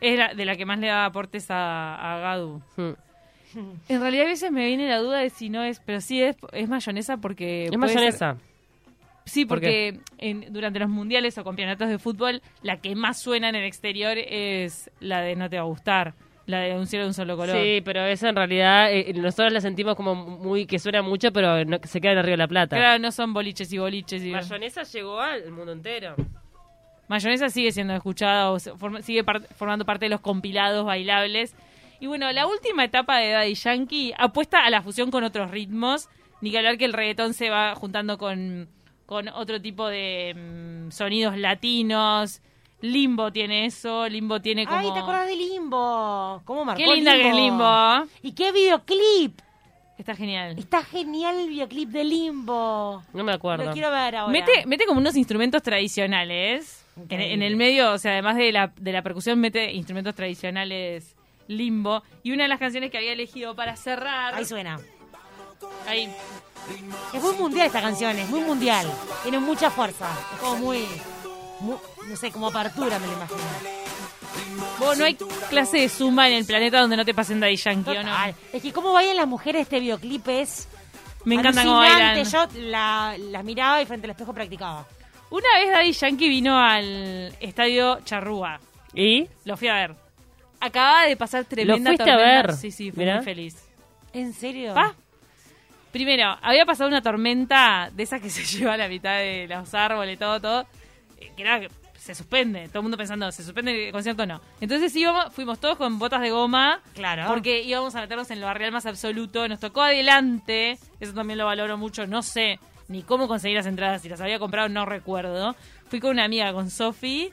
es 0.01 0.19
la- 0.19 0.35
de 0.35 0.45
la 0.45 0.57
que 0.57 0.67
más 0.67 0.79
le 0.79 0.89
da 0.89 1.05
aportes 1.05 1.51
a, 1.51 1.95
a 2.17 2.19
Gadu. 2.19 2.63
Hmm. 2.77 2.93
En 3.89 4.01
realidad 4.01 4.25
a 4.27 4.29
veces 4.31 4.51
me 4.51 4.67
viene 4.67 4.89
la 4.89 4.99
duda 4.99 5.19
de 5.19 5.31
si 5.31 5.49
no 5.51 5.63
es, 5.63 5.79
pero 5.79 6.01
sí 6.01 6.21
es, 6.21 6.37
es 6.53 6.69
mayonesa 6.69 7.19
porque... 7.19 7.67
Es 7.67 7.71
ser- 7.71 7.79
mayonesa. 7.79 8.37
sí, 9.27 9.45
¿Por 9.45 9.59
porque 9.59 10.01
en- 10.19 10.53
durante 10.53 10.81
los 10.81 10.89
mundiales 10.89 11.39
o 11.39 11.45
campeonatos 11.45 11.89
de 11.89 11.99
fútbol, 12.01 12.43
la 12.63 12.79
que 12.81 12.97
más 12.97 13.21
suena 13.21 13.49
en 13.51 13.55
el 13.55 13.65
exterior 13.65 14.17
es 14.19 14.91
la 14.99 15.21
de 15.21 15.37
No 15.37 15.49
te 15.49 15.57
va 15.57 15.63
a 15.63 15.67
gustar, 15.67 16.15
la 16.47 16.61
de 16.61 16.75
Un 16.75 16.87
cielo 16.87 17.05
de 17.05 17.09
un 17.09 17.15
solo 17.15 17.37
color. 17.37 17.57
Sí, 17.57 17.81
pero 17.85 18.05
esa 18.05 18.29
en 18.29 18.37
realidad 18.37 18.93
eh, 18.93 19.13
nosotros 19.15 19.53
la 19.53 19.61
sentimos 19.61 19.95
como 19.97 20.15
muy 20.15 20.67
que 20.67 20.79
suena 20.79 21.01
mucho, 21.03 21.33
pero 21.33 21.65
no- 21.65 21.79
se 21.85 22.01
queda 22.01 22.13
en 22.13 22.23
Río 22.23 22.33
de 22.33 22.37
la 22.39 22.49
Plata. 22.49 22.77
Claro, 22.77 22.99
no 22.99 23.11
son 23.13 23.33
boliches 23.33 23.73
y 23.73 23.79
boliches. 23.79 24.23
Y... 24.23 24.31
Mayonesa 24.31 24.83
llegó 24.83 25.21
al 25.21 25.51
mundo 25.51 25.73
entero. 25.73 26.15
Mayonesa 27.09 27.51
sigue 27.51 27.71
siendo 27.73 27.95
escuchada 27.95 28.51
o 28.51 28.59
sigue 28.59 29.25
par- 29.25 29.43
formando 29.55 29.85
parte 29.85 30.07
de 30.07 30.11
los 30.11 30.21
compilados 30.21 30.87
bailables. 30.87 31.55
Y 32.01 32.07
bueno, 32.07 32.31
la 32.33 32.47
última 32.47 32.85
etapa 32.85 33.19
de 33.19 33.31
Daddy 33.31 33.55
Yankee 33.55 34.13
apuesta 34.19 34.65
a 34.65 34.71
la 34.71 34.83
fusión 34.83 35.11
con 35.11 35.25
otros 35.25 35.51
ritmos. 35.51 36.09
Ni 36.41 36.51
que 36.51 36.59
hablar 36.59 36.77
que 36.77 36.85
el 36.85 36.93
reggaetón 36.93 37.33
se 37.33 37.49
va 37.51 37.75
juntando 37.75 38.19
con, 38.19 38.69
con 39.07 39.29
otro 39.29 39.61
tipo 39.63 39.87
de 39.89 40.35
mm, 40.35 40.91
sonidos 40.91 41.37
latinos. 41.39 42.41
Limbo 42.85 43.33
tiene 43.33 43.67
eso, 43.67 44.09
Limbo 44.09 44.41
tiene 44.41 44.67
como... 44.67 44.79
Ay, 44.79 44.93
¿te 44.93 44.99
acordás 44.99 45.27
de 45.27 45.37
Limbo? 45.37 46.43
¿Cómo 46.45 46.65
marcó 46.65 46.83
Qué 46.83 46.95
linda 46.95 47.15
que 47.15 47.29
es 47.29 47.35
Limbo. 47.35 48.07
¿Y 48.23 48.33
qué 48.33 48.53
videoclip? 48.53 49.41
Está 49.97 50.15
genial. 50.15 50.59
Está 50.59 50.83
genial 50.83 51.41
el 51.41 51.49
videoclip 51.49 51.89
de 51.89 52.05
Limbo. 52.05 53.03
No 53.13 53.25
me 53.25 53.33
acuerdo. 53.33 53.65
Lo 53.65 53.73
quiero 53.73 53.91
ver 53.91 54.17
ahora. 54.17 54.33
Mete, 54.33 54.67
mete 54.67 54.87
como 54.87 55.01
unos 55.01 55.17
instrumentos 55.17 55.63
tradicionales. 55.63 56.85
En, 57.09 57.21
en 57.21 57.43
el 57.43 57.57
medio, 57.57 57.93
o 57.93 57.99
sea, 57.99 58.13
además 58.13 58.37
de 58.37 58.53
la, 58.53 58.73
de 58.77 58.93
la 58.93 59.03
percusión, 59.03 59.41
mete 59.41 59.73
instrumentos 59.73 60.15
tradicionales 60.15 61.17
limbo. 61.49 62.03
Y 62.23 62.33
una 62.33 62.45
de 62.45 62.49
las 62.49 62.59
canciones 62.59 62.91
que 62.91 62.99
había 62.99 63.13
elegido 63.13 63.55
para 63.55 63.77
cerrar. 63.77 64.35
Ahí 64.35 64.45
suena. 64.45 64.79
ahí. 65.87 66.11
Es 67.13 67.23
muy 67.23 67.35
mundial 67.35 67.67
esta 67.67 67.81
canción, 67.81 68.17
es 68.19 68.29
muy 68.29 68.41
mundial. 68.41 68.87
Tiene 69.23 69.39
mucha 69.39 69.71
fuerza. 69.71 70.09
Es 70.35 70.41
como 70.41 70.57
muy, 70.57 70.85
no 71.61 72.17
sé, 72.17 72.31
como 72.31 72.49
apertura 72.49 72.99
me 72.99 73.07
lo 73.07 73.13
imagino. 73.13 73.41
Vos, 74.79 74.99
no 74.99 75.05
hay 75.05 75.17
clase 75.49 75.79
de 75.79 75.89
zumba 75.89 76.29
en 76.29 76.35
el 76.35 76.45
planeta 76.45 76.81
donde 76.81 76.97
no 76.97 77.05
te 77.05 77.15
pasen 77.15 77.41
Daddy 77.41 77.57
Yankee, 77.57 77.91
¿o 77.91 78.03
no? 78.03 78.11
Total. 78.11 78.35
Es 78.53 78.63
que 78.63 78.73
cómo 78.73 78.93
bailan 78.93 79.17
las 79.17 79.27
mujeres 79.29 79.63
este 79.63 79.81
videoclip 79.81 80.27
es 80.29 80.69
Me 81.25 81.37
encanta 81.37 81.63
cómo 81.63 81.77
bailan. 81.79 82.25
Yo 82.25 82.47
la, 82.57 83.17
las 83.19 83.45
miraba 83.45 83.81
y 83.81 83.87
frente 83.87 84.07
al 84.07 84.11
espejo 84.13 84.33
practicaba. 84.33 84.87
Una 85.31 85.49
vez 85.59 85.71
Daddy 85.71 85.93
Yankee 85.93 86.29
vino 86.29 86.59
al 86.59 87.35
estadio 87.41 88.01
Charrúa. 88.05 88.61
¿Y? 88.95 89.27
Lo 89.45 89.57
fui 89.57 89.69
a 89.69 89.75
ver. 89.75 89.95
Acababa 90.61 91.05
de 91.05 91.17
pasar 91.17 91.45
tremenda 91.45 91.91
fuiste 91.91 92.03
a 92.11 92.17
tormenta. 92.17 92.43
ver? 92.47 92.57
Sí, 92.57 92.71
sí, 92.71 92.91
fui 92.91 93.05
Mirá. 93.05 93.17
muy 93.17 93.25
feliz. 93.25 93.57
¿En 94.13 94.33
serio? 94.33 94.75
Pa. 94.75 94.95
Primero, 95.93 96.37
había 96.43 96.65
pasado 96.65 96.89
una 96.89 97.03
tormenta 97.03 97.91
de 97.93 98.03
esas 98.03 98.21
que 98.21 98.31
se 98.31 98.45
lleva 98.45 98.75
a 98.75 98.77
la 98.77 98.89
mitad 98.89 99.19
de 99.19 99.47
los 99.49 99.73
árboles, 99.75 100.19
todo, 100.19 100.41
todo. 100.41 100.67
Eh, 101.19 101.33
Que 101.37 101.43
era 101.43 101.61
que 101.61 101.69
se 101.99 102.15
suspende. 102.15 102.69
Todo 102.69 102.81
el 102.81 102.83
mundo 102.83 102.99
pensando, 102.99 103.33
¿se 103.33 103.43
suspende 103.43 103.87
el 103.87 103.93
concierto 103.93 104.25
o 104.25 104.27
no? 104.27 104.41
Entonces 104.61 104.95
íbamos, 104.95 105.33
fuimos 105.33 105.59
todos 105.59 105.77
con 105.79 105.99
botas 105.99 106.21
de 106.21 106.31
goma. 106.31 106.81
Claro. 106.95 107.25
Porque 107.29 107.63
íbamos 107.63 107.95
a 107.95 108.01
meternos 108.01 108.31
en 108.31 108.41
lo 108.41 108.47
barrial 108.47 108.73
más 108.73 108.85
absoluto. 108.85 109.49
Nos 109.49 109.61
tocó 109.61 109.83
adelante. 109.83 110.79
Eso 111.01 111.15
también 111.15 111.39
lo 111.39 111.47
valoro 111.47 111.79
mucho. 111.79 112.07
No 112.07 112.23
sé 112.23 112.59
ni 112.89 113.03
cómo 113.03 113.27
conseguir 113.29 113.57
las 113.57 113.67
entradas. 113.67 114.03
Si 114.03 114.09
las 114.09 114.21
había 114.21 114.39
comprado, 114.39 114.69
no 114.69 114.85
recuerdo. 114.85 115.57
Fui 115.89 116.01
con 116.01 116.11
una 116.11 116.25
amiga, 116.25 116.53
con 116.53 116.71
Sofi. 116.71 117.33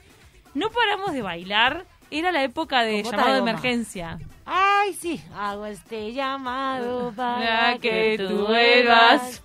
No 0.54 0.70
paramos 0.70 1.12
de 1.12 1.22
bailar. 1.22 1.84
Era 2.10 2.30
la 2.32 2.42
época 2.42 2.82
de 2.82 3.02
llamado 3.02 3.32
de 3.32 3.38
emergencia. 3.38 4.18
Ay, 4.44 4.92
sí. 4.94 5.22
Hago 5.34 5.66
este 5.66 6.12
llamado 6.12 7.12
para 7.16 7.78
que 7.78 8.16
que 8.16 8.24
tú 8.26 8.46
vuelvas. 8.46 9.42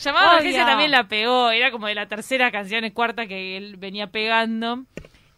Llamado 0.00 0.26
de 0.26 0.32
emergencia 0.32 0.66
también 0.66 0.90
la 0.90 1.04
pegó. 1.08 1.50
Era 1.50 1.70
como 1.70 1.86
de 1.86 1.94
la 1.94 2.06
tercera 2.06 2.50
canción, 2.50 2.84
es 2.84 2.92
cuarta 2.92 3.26
que 3.26 3.56
él 3.56 3.76
venía 3.76 4.08
pegando. 4.08 4.84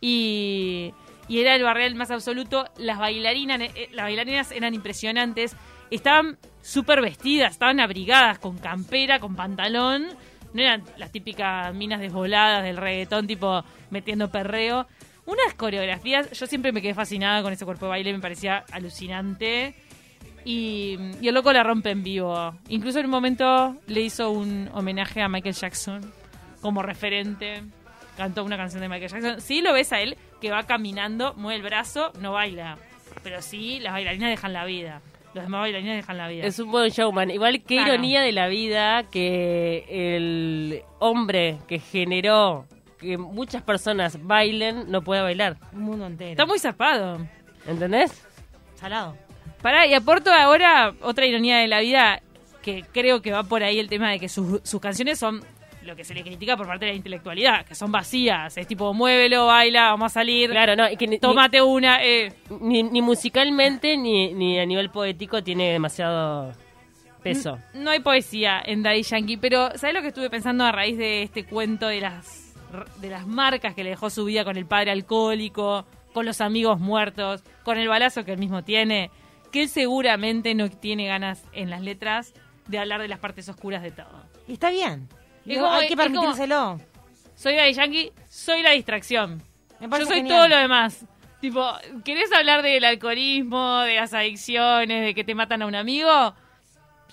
Y, 0.01 0.93
y 1.29 1.41
era 1.41 1.55
el 1.55 1.63
barrial 1.63 1.95
más 1.95 2.11
absoluto. 2.11 2.69
Las 2.77 2.99
bailarinas, 2.99 3.61
eh, 3.61 3.89
las 3.93 4.05
bailarinas 4.05 4.53
eran 4.53 4.75
impresionantes. 4.75 5.57
Estaban 5.91 6.39
súper 6.63 7.01
vestidas, 7.01 7.53
estaban 7.53 7.81
abrigadas 7.81 8.39
con 8.39 8.59
campera, 8.59 9.21
con 9.21 9.37
pantalón. 9.37 10.09
No 10.53 10.63
eran 10.63 10.83
las 10.97 11.13
típicas 11.13 11.75
minas 11.75 12.01
desvoladas 12.01 12.65
del 12.65 12.77
reggaetón, 12.77 13.27
tipo 13.27 13.65
metiendo 13.91 14.31
perreo. 14.31 14.87
Unas 15.27 15.55
coreografías, 15.55 16.31
yo 16.33 16.47
siempre 16.47 16.73
me 16.73 16.81
quedé 16.81 16.95
fascinada 16.95 17.43
con 17.43 17.53
ese 17.53 17.67
cuerpo 17.67 17.85
de 17.85 17.91
baile, 17.91 18.13
me 18.15 18.19
parecía 18.19 18.65
alucinante. 18.73 19.75
Y, 20.45 20.99
y 21.21 21.29
el 21.29 21.35
loco 21.35 21.53
la 21.53 21.63
rompe 21.63 21.91
en 21.91 22.03
vivo. 22.03 22.55
Incluso 22.69 22.99
en 23.01 23.07
un 23.07 23.11
momento 23.11 23.77
le 23.87 24.01
hizo 24.01 24.31
un 24.31 24.71
homenaje 24.73 25.21
a 25.23 25.29
Michael 25.29 25.55
Jackson 25.55 26.13
como 26.61 26.83
referente. 26.83 27.63
Cantó 28.17 28.45
una 28.45 28.57
canción 28.57 28.81
de 28.81 28.89
Michael 28.89 29.11
Jackson. 29.11 29.41
Sí 29.41 29.61
lo 29.61 29.73
ves 29.73 29.93
a 29.93 30.01
él 30.01 30.17
que 30.41 30.51
va 30.51 30.63
caminando, 30.65 31.35
mueve 31.35 31.57
el 31.57 31.63
brazo, 31.63 32.13
no 32.21 32.33
baila. 32.33 32.79
Pero 33.23 33.43
sí, 33.43 33.79
las 33.81 33.93
bailarinas 33.93 34.31
dejan 34.31 34.53
la 34.53 34.65
vida. 34.65 35.01
Los 35.35 35.45
demás 35.45 35.61
bailarines 35.61 35.97
dejan 35.97 36.17
la 36.17 36.29
vida. 36.29 36.45
Es 36.47 36.59
un 36.59 36.71
buen 36.71 36.91
showman. 36.91 37.31
Igual 37.31 37.61
qué 37.63 37.77
Claro. 37.77 37.93
ironía 37.95 38.23
de 38.23 38.33
la 38.33 38.49
vida 38.49 39.05
que 39.05 39.85
el 40.17 40.83
hombre 40.99 41.59
que 41.69 41.79
generó 41.79 42.67
que 42.99 43.17
muchas 43.19 43.63
personas 43.63 44.19
bailen 44.27 44.91
no 44.91 45.03
pueda 45.03 45.23
bailar. 45.23 45.57
Un 45.73 45.83
mundo 45.83 46.07
entero. 46.07 46.31
Está 46.31 46.47
muy 46.47 46.59
zapado. 46.59 47.19
¿Entendés? 47.67 48.25
salado. 48.75 49.17
Pará, 49.63 49.87
y 49.87 49.95
aporto 49.95 50.33
ahora 50.33 50.95
otra 51.03 51.27
ironía 51.27 51.59
de 51.59 51.69
la 51.69 51.81
vida 51.81 52.23
que 52.63 52.85
creo 52.93 53.23
que 53.23 53.33
va 53.33 53.43
por 53.43 53.63
ahí 53.63 53.79
el 53.79 53.89
tema 53.89 54.11
de 54.11 54.21
que 54.21 54.29
sus, 54.29 54.61
sus 54.63 54.81
canciones 54.81 55.19
son 55.19 55.43
lo 55.83 55.97
que 55.97 56.05
se 56.05 56.15
le 56.15 56.23
critica 56.23 56.57
por 56.57 56.67
parte 56.67 56.85
de 56.85 56.93
la 56.93 56.97
intelectualidad, 56.97 57.65
que 57.65 57.75
son 57.75 57.91
vacías. 57.91 58.57
Es 58.57 58.67
tipo, 58.67 58.93
muévelo, 58.93 59.47
baila, 59.47 59.91
vamos 59.91 60.13
a 60.13 60.15
salir. 60.15 60.51
Claro, 60.51 60.77
no, 60.77 60.89
y 60.89 60.97
que 60.97 61.07
ni, 61.07 61.19
Tómate 61.19 61.63
una, 61.63 62.05
eh. 62.05 62.33
ni, 62.61 62.83
ni 62.83 63.01
musicalmente 63.01 63.97
ni, 63.97 64.35
ni 64.35 64.59
a 64.59 64.67
nivel 64.67 64.91
poético 64.91 65.43
tiene 65.43 65.73
demasiado 65.73 66.53
peso. 67.23 67.59
No 67.75 67.91
hay 67.91 68.01
poesía 68.01 68.63
en 68.65 68.83
Daddy 68.83 69.03
Yankee, 69.03 69.37
pero 69.39 69.71
¿sabes 69.77 69.95
lo 69.95 70.03
que 70.03 70.09
estuve 70.09 70.31
pensando 70.31 70.65
a 70.65 70.73
raíz 70.73 70.97
de 70.99 71.23
este 71.23 71.45
cuento 71.45 71.89
de 71.89 72.01
las 72.01 72.55
de 73.01 73.09
las 73.09 73.27
marcas 73.27 73.75
que 73.75 73.83
le 73.83 73.91
dejó 73.91 74.11
su 74.11 74.27
vida 74.27 74.45
con 74.45 74.59
el 74.59 74.67
padre 74.67 74.91
alcohólico, 74.91 75.87
con 76.13 76.27
los 76.27 76.43
amigos 76.43 76.79
muertos, 76.79 77.43
con 77.65 77.79
el 77.79 77.89
balazo 77.89 78.25
que 78.25 78.33
él 78.33 78.39
mismo 78.39 78.63
tiene? 78.63 79.11
Que 79.53 79.63
él 79.63 79.69
seguramente 79.69 80.55
no 80.55 80.69
tiene 80.71 81.07
ganas 81.07 81.43
en 81.53 81.71
las 81.71 81.81
letras 81.81 82.35
de 82.67 82.79
hablar 82.79 83.01
de 83.01 83.09
las 83.09 83.19
partes 83.19 83.49
oscuras 83.49 83.83
de 83.83 83.91
todo. 83.91 84.25
Y 84.47 84.53
está 84.55 84.71
bien. 84.71 85.09
Digo, 85.45 85.63
como- 85.65 85.75
hay 85.75 85.89
que 85.89 85.97
permitírselo. 85.97 86.81
Soy 87.35 87.55
Daddy 87.55 87.73
Yankee, 87.73 88.13
soy 88.29 88.63
la 88.63 88.73
distracción. 88.73 89.43
Me 89.81 89.89
Yo 89.89 90.07
soy 90.07 90.17
genial. 90.17 90.37
todo 90.37 90.49
lo 90.49 90.57
demás. 90.57 91.05
Tipo, 91.41 91.65
¿querés 92.05 92.33
hablar 92.33 92.63
del 92.63 92.85
alcoholismo, 92.85 93.81
de 93.83 93.95
las 93.95 94.13
adicciones, 94.13 95.05
de 95.05 95.15
que 95.15 95.23
te 95.23 95.35
matan 95.37 95.63
a 95.63 95.67
un 95.67 95.75
amigo? 95.77 96.35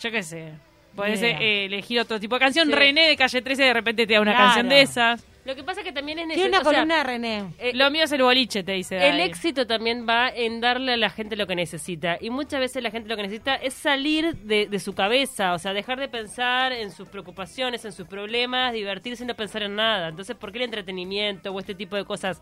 Yo 0.01 0.11
qué 0.11 0.23
sé. 0.23 0.53
Podés 0.95 1.21
eh, 1.21 1.65
elegir 1.65 1.99
otro 1.99 2.19
tipo 2.19 2.35
de 2.35 2.39
canción. 2.39 2.67
Sí. 2.67 2.73
René 2.73 3.07
de 3.07 3.15
Calle 3.17 3.41
13 3.41 3.63
de 3.63 3.73
repente 3.73 4.07
te 4.07 4.13
da 4.15 4.21
una 4.21 4.31
Claro. 4.31 4.45
canción 4.47 4.69
de 4.69 4.81
esas. 4.81 5.23
Lo 5.45 5.55
que 5.55 5.63
pasa 5.63 5.83
que 5.83 5.91
también 5.91 6.17
es 6.19 6.27
Tiene 6.27 6.41
una 6.49 6.57
necesario. 6.57 6.79
columna 6.79 6.97
de 6.97 7.03
René. 7.03 7.53
Eh, 7.59 7.71
Lo 7.75 7.91
mío 7.91 8.03
es 8.03 8.11
el 8.11 8.23
boliche, 8.23 8.63
te 8.63 8.71
dice. 8.71 9.07
El 9.07 9.19
éxito 9.19 9.67
también 9.67 10.07
va 10.09 10.27
en 10.29 10.59
darle 10.59 10.93
a 10.93 10.97
la 10.97 11.11
gente 11.11 11.35
lo 11.35 11.45
que 11.45 11.55
necesita. 11.55 12.17
Y 12.19 12.31
muchas 12.31 12.59
veces 12.59 12.81
la 12.81 12.89
gente 12.89 13.07
lo 13.07 13.15
que 13.15 13.21
necesita 13.21 13.55
es 13.55 13.75
salir 13.75 14.35
de, 14.37 14.65
de 14.65 14.79
su 14.79 14.93
cabeza, 14.95 15.53
o 15.53 15.59
sea, 15.59 15.73
dejar 15.73 15.99
de 15.99 16.07
pensar 16.07 16.71
en 16.73 16.89
sus 16.91 17.07
preocupaciones, 17.09 17.85
en 17.85 17.91
sus 17.91 18.07
problemas, 18.07 18.73
divertirse 18.73 19.23
y 19.23 19.27
no 19.27 19.35
pensar 19.35 19.61
en 19.61 19.75
nada. 19.75 20.07
Entonces, 20.09 20.35
¿por 20.35 20.51
qué 20.51 20.57
el 20.57 20.63
entretenimiento 20.65 21.51
o 21.51 21.59
este 21.59 21.75
tipo 21.75 21.95
de 21.95 22.05
cosas 22.05 22.41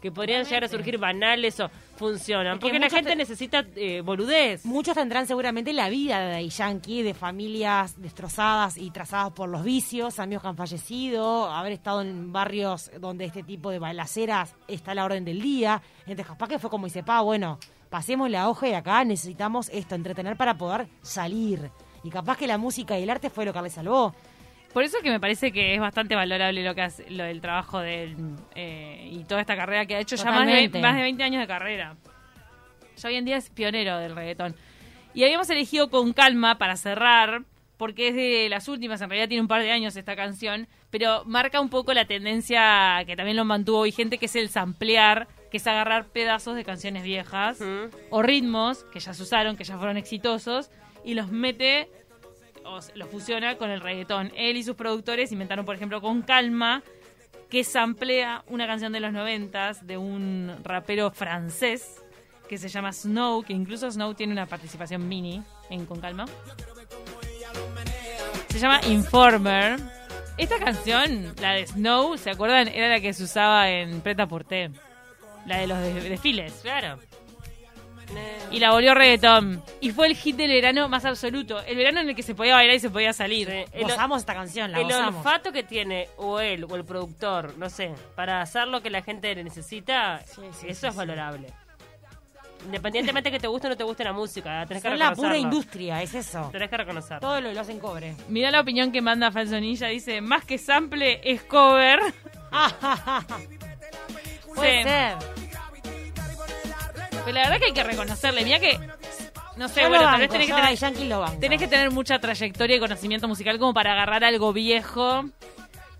que 0.00 0.12
podrían 0.12 0.44
llegar 0.44 0.64
a 0.64 0.68
surgir 0.68 0.98
banales 0.98 1.58
o 1.60 1.70
funcionan? 1.96 2.54
Es 2.54 2.58
que 2.58 2.60
Porque 2.60 2.78
la 2.78 2.88
gente 2.90 3.10
te- 3.10 3.16
necesita 3.16 3.64
eh, 3.76 4.00
boludez. 4.00 4.64
Muchos 4.64 4.94
tendrán 4.94 5.26
seguramente 5.26 5.72
la 5.72 5.88
vida 5.88 6.20
de 6.20 6.48
Yankee, 6.48 7.02
de 7.02 7.14
familias 7.14 8.00
destrozadas 8.00 8.76
y 8.76 8.90
trazadas 8.90 9.32
por 9.32 9.48
los 9.48 9.64
vicios, 9.64 10.18
amigos 10.20 10.42
que 10.42 10.48
han 10.48 10.56
fallecido, 10.56 11.50
haber 11.50 11.72
estado 11.72 12.02
en 12.02 12.32
barrios 12.32 12.90
donde 13.00 13.24
este 13.24 13.42
tipo 13.42 13.70
de 13.70 13.78
balaceras 13.78 14.54
está 14.68 14.92
a 14.92 14.94
la 14.94 15.04
orden 15.04 15.24
del 15.24 15.40
día. 15.42 15.82
Entonces, 16.00 16.26
capaz 16.26 16.48
que 16.48 16.58
fue 16.58 16.70
como 16.70 16.86
dice, 16.86 17.02
pa, 17.02 17.20
bueno, 17.20 17.58
pasemos 17.90 18.30
la 18.30 18.48
hoja 18.48 18.68
y 18.68 18.74
acá 18.74 19.02
necesitamos 19.04 19.68
esto, 19.72 19.94
entretener 19.94 20.36
para 20.36 20.56
poder 20.56 20.88
salir. 21.02 21.70
Y 22.04 22.10
capaz 22.10 22.36
que 22.36 22.46
la 22.46 22.58
música 22.58 22.96
y 22.98 23.02
el 23.02 23.10
arte 23.10 23.28
fue 23.28 23.44
lo 23.44 23.52
que 23.52 23.60
le 23.62 23.70
salvó. 23.70 24.14
Por 24.72 24.84
eso 24.84 24.98
que 25.02 25.10
me 25.10 25.18
parece 25.18 25.50
que 25.50 25.74
es 25.74 25.80
bastante 25.80 26.14
valorable 26.14 26.62
lo 26.62 26.74
que 26.74 26.82
hace, 26.82 27.10
lo 27.10 27.24
del 27.24 27.40
trabajo 27.40 27.80
de 27.80 28.04
él 28.04 28.16
eh, 28.54 29.08
y 29.10 29.24
toda 29.24 29.40
esta 29.40 29.56
carrera 29.56 29.86
que 29.86 29.96
ha 29.96 30.00
hecho 30.00 30.16
ya 30.16 30.30
más 30.30 30.46
de, 30.46 30.68
más 30.80 30.94
de 30.94 31.02
20 31.02 31.22
años 31.22 31.40
de 31.40 31.46
carrera. 31.46 31.96
Ya 32.96 33.08
hoy 33.08 33.16
en 33.16 33.24
día 33.24 33.36
es 33.36 33.48
pionero 33.50 33.98
del 33.98 34.14
reggaetón. 34.14 34.54
Y 35.14 35.24
habíamos 35.24 35.48
elegido 35.50 35.88
con 35.88 36.12
calma 36.12 36.58
para 36.58 36.76
cerrar, 36.76 37.42
porque 37.76 38.08
es 38.08 38.14
de 38.14 38.48
las 38.50 38.68
últimas, 38.68 39.00
en 39.00 39.08
realidad 39.08 39.28
tiene 39.28 39.40
un 39.40 39.48
par 39.48 39.62
de 39.62 39.70
años 39.70 39.96
esta 39.96 40.16
canción, 40.16 40.68
pero 40.90 41.24
marca 41.24 41.60
un 41.60 41.70
poco 41.70 41.94
la 41.94 42.04
tendencia 42.04 43.02
que 43.06 43.16
también 43.16 43.36
lo 43.36 43.44
mantuvo 43.44 43.82
vigente, 43.82 44.18
que 44.18 44.26
es 44.26 44.36
el 44.36 44.48
samplear, 44.48 45.28
que 45.50 45.56
es 45.56 45.66
agarrar 45.66 46.06
pedazos 46.08 46.56
de 46.56 46.64
canciones 46.64 47.04
viejas 47.04 47.60
o 48.10 48.22
ritmos 48.22 48.84
que 48.92 49.00
ya 49.00 49.14
se 49.14 49.22
usaron, 49.22 49.56
que 49.56 49.64
ya 49.64 49.78
fueron 49.78 49.96
exitosos, 49.96 50.70
y 51.04 51.14
los 51.14 51.30
mete 51.30 51.88
o 52.68 52.80
se- 52.82 52.94
los 52.96 53.08
fusiona 53.08 53.56
con 53.56 53.70
el 53.70 53.80
reggaetón. 53.80 54.32
Él 54.36 54.56
y 54.56 54.62
sus 54.62 54.76
productores 54.76 55.32
inventaron, 55.32 55.64
por 55.64 55.74
ejemplo, 55.74 56.00
con 56.00 56.22
Calma, 56.22 56.82
que 57.50 57.64
samplea 57.64 58.44
una 58.48 58.66
canción 58.66 58.92
de 58.92 59.00
los 59.00 59.12
noventas 59.12 59.86
de 59.86 59.96
un 59.96 60.54
rapero 60.62 61.10
francés 61.10 62.02
que 62.48 62.58
se 62.58 62.68
llama 62.68 62.92
Snow, 62.92 63.42
que 63.42 63.52
incluso 63.52 63.90
Snow 63.90 64.14
tiene 64.14 64.32
una 64.32 64.46
participación 64.46 65.06
mini 65.08 65.42
en 65.70 65.84
Con 65.86 66.00
Calma. 66.00 66.26
Se 68.48 68.58
llama 68.58 68.80
Informer. 68.88 69.78
Esta 70.36 70.58
canción, 70.58 71.34
la 71.40 71.52
de 71.52 71.66
Snow, 71.66 72.16
¿se 72.16 72.30
acuerdan? 72.30 72.68
Era 72.68 72.88
la 72.88 73.00
que 73.00 73.12
se 73.12 73.24
usaba 73.24 73.68
en 73.70 74.00
Preta 74.00 74.26
Porté. 74.26 74.70
La 75.46 75.58
de 75.58 75.66
los 75.66 75.78
de- 75.78 76.08
desfiles. 76.08 76.60
Claro. 76.62 76.98
Y 78.50 78.58
la 78.58 78.70
volvió 78.72 78.94
reggaetón. 78.94 79.62
Y 79.80 79.90
fue 79.90 80.06
el 80.06 80.16
hit 80.16 80.36
del 80.36 80.50
verano 80.50 80.88
más 80.88 81.04
absoluto. 81.04 81.62
El 81.64 81.76
verano 81.76 82.00
en 82.00 82.08
el 82.08 82.16
que 82.16 82.22
se 82.22 82.34
podía 82.34 82.54
bailar 82.54 82.76
y 82.76 82.80
se 82.80 82.90
podía 82.90 83.12
salir. 83.12 83.48
Sí. 83.74 83.82
Gozamos 83.82 84.20
esta 84.20 84.34
canción, 84.34 84.72
la 84.72 84.78
el 84.78 84.84
gozamos. 84.84 85.16
olfato 85.24 85.52
que 85.52 85.62
tiene 85.62 86.08
o 86.16 86.40
él 86.40 86.64
o 86.68 86.76
el 86.76 86.84
productor, 86.84 87.56
no 87.58 87.68
sé, 87.70 87.92
para 88.16 88.40
hacer 88.40 88.66
lo 88.68 88.80
que 88.82 88.90
la 88.90 89.02
gente 89.02 89.34
necesita, 89.42 90.20
Sí, 90.26 90.42
sí, 90.52 90.66
eso 90.68 90.80
sí, 90.80 90.86
es 90.86 90.92
sí. 90.92 90.96
valorable. 90.96 91.48
Independientemente 92.64 93.30
que 93.30 93.38
te 93.38 93.46
guste 93.46 93.68
o 93.68 93.70
no 93.70 93.76
te 93.76 93.84
guste 93.84 94.02
la 94.02 94.12
música, 94.12 94.64
tenés 94.66 94.82
que 94.82 94.88
Son 94.88 94.98
la 94.98 95.10
reconocerlo. 95.10 95.28
pura 95.28 95.38
industria, 95.38 96.02
es 96.02 96.14
eso. 96.14 96.48
Tenés 96.50 96.68
que 96.68 96.76
reconocerlo. 96.76 97.20
Todo 97.20 97.40
lo, 97.40 97.52
lo 97.52 97.60
hacen 97.60 97.78
cobre. 97.78 98.16
Mirá 98.28 98.50
la 98.50 98.60
opinión 98.60 98.90
que 98.90 99.00
manda 99.00 99.30
Falsonilla. 99.30 99.86
Dice, 99.88 100.20
más 100.20 100.44
que 100.44 100.58
sample 100.58 101.20
es 101.22 101.42
cover. 101.44 102.00
Puede 104.54 104.82
Sí. 104.82 104.88
ser. 104.88 105.37
Pero 107.28 107.34
la 107.34 107.42
verdad 107.50 107.58
que 107.58 107.64
hay 107.66 107.72
que 107.72 107.84
reconocerle. 107.84 108.44
Mira 108.44 108.58
que, 108.60 108.78
no 109.56 109.68
sé, 109.68 109.82
Yo 109.82 109.88
bueno, 109.88 110.04
lo 110.04 110.10
tal 110.10 110.20
vez 110.20 110.28
banco, 110.28 110.32
tenés 110.32 110.46
que 110.46 110.50
yo 110.50 110.56
tener... 110.56 110.76
Yankee 110.76 111.04
lo 111.08 111.20
banco. 111.20 111.40
Tenés 111.40 111.58
que 111.60 111.68
tener 111.68 111.90
mucha 111.90 112.18
trayectoria 112.18 112.76
y 112.76 112.80
conocimiento 112.80 113.28
musical 113.28 113.58
como 113.58 113.74
para 113.74 113.92
agarrar 113.92 114.24
algo 114.24 114.52
viejo 114.52 115.24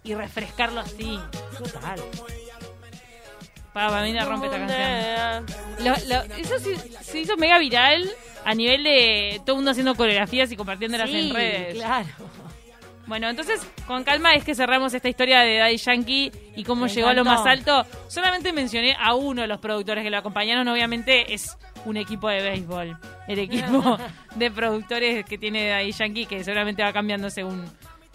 y 0.05 0.14
refrescarlo 0.14 0.81
así. 0.81 1.19
Total. 1.59 2.01
Para, 3.73 3.91
para 3.91 4.03
mí 4.03 4.12
la 4.12 4.25
rompe 4.25 4.47
esta 4.47 4.59
canción. 4.59 5.47
Lo- 5.81 6.17
lo- 6.17 6.35
eso 6.37 6.59
sí- 6.59 6.77
se 7.03 7.19
hizo 7.21 7.37
mega 7.37 7.59
viral 7.59 8.11
a 8.45 8.55
nivel 8.55 8.83
de 8.83 9.41
todo 9.45 9.53
el 9.53 9.57
mundo 9.57 9.71
haciendo 9.73 9.95
coreografías 9.95 10.51
y 10.51 10.57
compartiéndolas 10.57 11.11
Sí, 11.11 11.29
en 11.29 11.35
redes. 11.35 11.75
claro. 11.75 12.07
Bueno, 13.09 13.31
entonces, 13.31 13.66
con 13.87 14.05
calma 14.05 14.35
es 14.35 14.44
que 14.44 14.55
cerramos 14.55 14.92
esta 14.92 15.09
historia 15.09 15.40
de 15.40 15.57
Daddy 15.57 15.79
Yankee 15.79 16.31
y 16.55 16.62
cómo 16.62 16.85
Me 16.85 16.90
llegó 16.90 17.09
a 17.09 17.14
lo 17.14 17.25
más 17.25 17.44
alto. 17.47 17.87
Solamente 18.07 18.53
mencioné 18.53 18.94
a 19.01 19.14
uno 19.14 19.40
de 19.40 19.49
los 19.49 19.59
productores 19.61 20.05
que 20.05 20.11
lo 20.11 20.18
acompañaron. 20.18 20.68
Obviamente 20.68 21.33
es 21.33 21.57
un 21.87 21.97
equipo 21.97 22.29
de 22.29 22.42
béisbol. 22.42 22.99
El 23.27 23.38
equipo 23.38 23.97
de 24.37 24.51
productores 24.51 25.25
que 25.25 25.38
tiene 25.38 25.68
Daddy 25.68 25.92
Yankee, 25.92 26.27
que 26.27 26.44
seguramente 26.44 26.83
va 26.83 26.92
cambiando 26.92 27.31
según, 27.31 27.64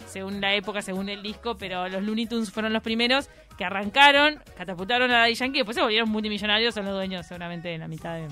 según 0.06 0.40
la 0.40 0.54
época, 0.54 0.80
según 0.80 1.08
el 1.08 1.24
disco. 1.24 1.56
Pero 1.56 1.88
los 1.88 2.00
Looney 2.00 2.26
Tunes 2.26 2.52
fueron 2.52 2.72
los 2.72 2.82
primeros 2.82 3.28
que 3.58 3.64
arrancaron, 3.64 4.40
catapultaron 4.56 5.10
a 5.10 5.18
Daddy 5.18 5.34
Yankee 5.34 5.58
y 5.58 5.60
después 5.62 5.74
se 5.74 5.82
volvieron 5.82 6.08
multimillonarios. 6.08 6.72
Son 6.72 6.84
los 6.84 6.94
dueños 6.94 7.26
seguramente 7.26 7.68
de 7.68 7.78
la 7.78 7.88
mitad 7.88 8.14
de, 8.14 8.28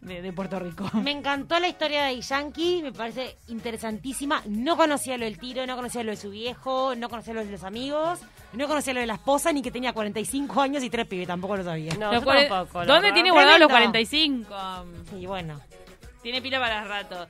de- 0.00 0.22
de 0.22 0.32
Puerto 0.32 0.58
Rico. 0.58 0.88
Me 0.94 1.10
encantó 1.10 1.58
la 1.58 1.68
historia 1.68 2.04
de 2.04 2.20
Yankee, 2.20 2.82
me 2.82 2.92
parece 2.92 3.36
interesantísima. 3.48 4.42
No 4.46 4.76
conocía 4.76 5.16
lo 5.18 5.24
del 5.24 5.38
tiro, 5.38 5.66
no 5.66 5.76
conocía 5.76 6.02
lo 6.02 6.10
de 6.10 6.16
su 6.16 6.30
viejo, 6.30 6.94
no 6.96 7.08
conocía 7.08 7.34
lo 7.34 7.44
de 7.44 7.50
los 7.50 7.64
amigos, 7.64 8.20
no 8.52 8.66
conocía 8.68 8.94
lo 8.94 9.00
de 9.00 9.06
la 9.06 9.14
esposa, 9.14 9.52
ni 9.52 9.62
que 9.62 9.70
tenía 9.70 9.92
45 9.92 10.60
años 10.60 10.82
y 10.82 10.90
tres 10.90 11.06
pibes, 11.06 11.26
tampoco 11.26 11.56
lo 11.56 11.64
sabía. 11.64 11.94
No, 11.94 12.10
tampoco, 12.10 12.84
¿Dónde 12.84 13.12
tiene 13.12 13.30
guardados 13.30 13.60
los 13.60 13.68
Tremendo. 13.68 13.92
45? 13.92 14.54
Y 15.18 15.26
bueno, 15.26 15.60
Tiene 16.22 16.42
pila 16.42 16.58
para 16.58 16.82
rato. 16.82 17.24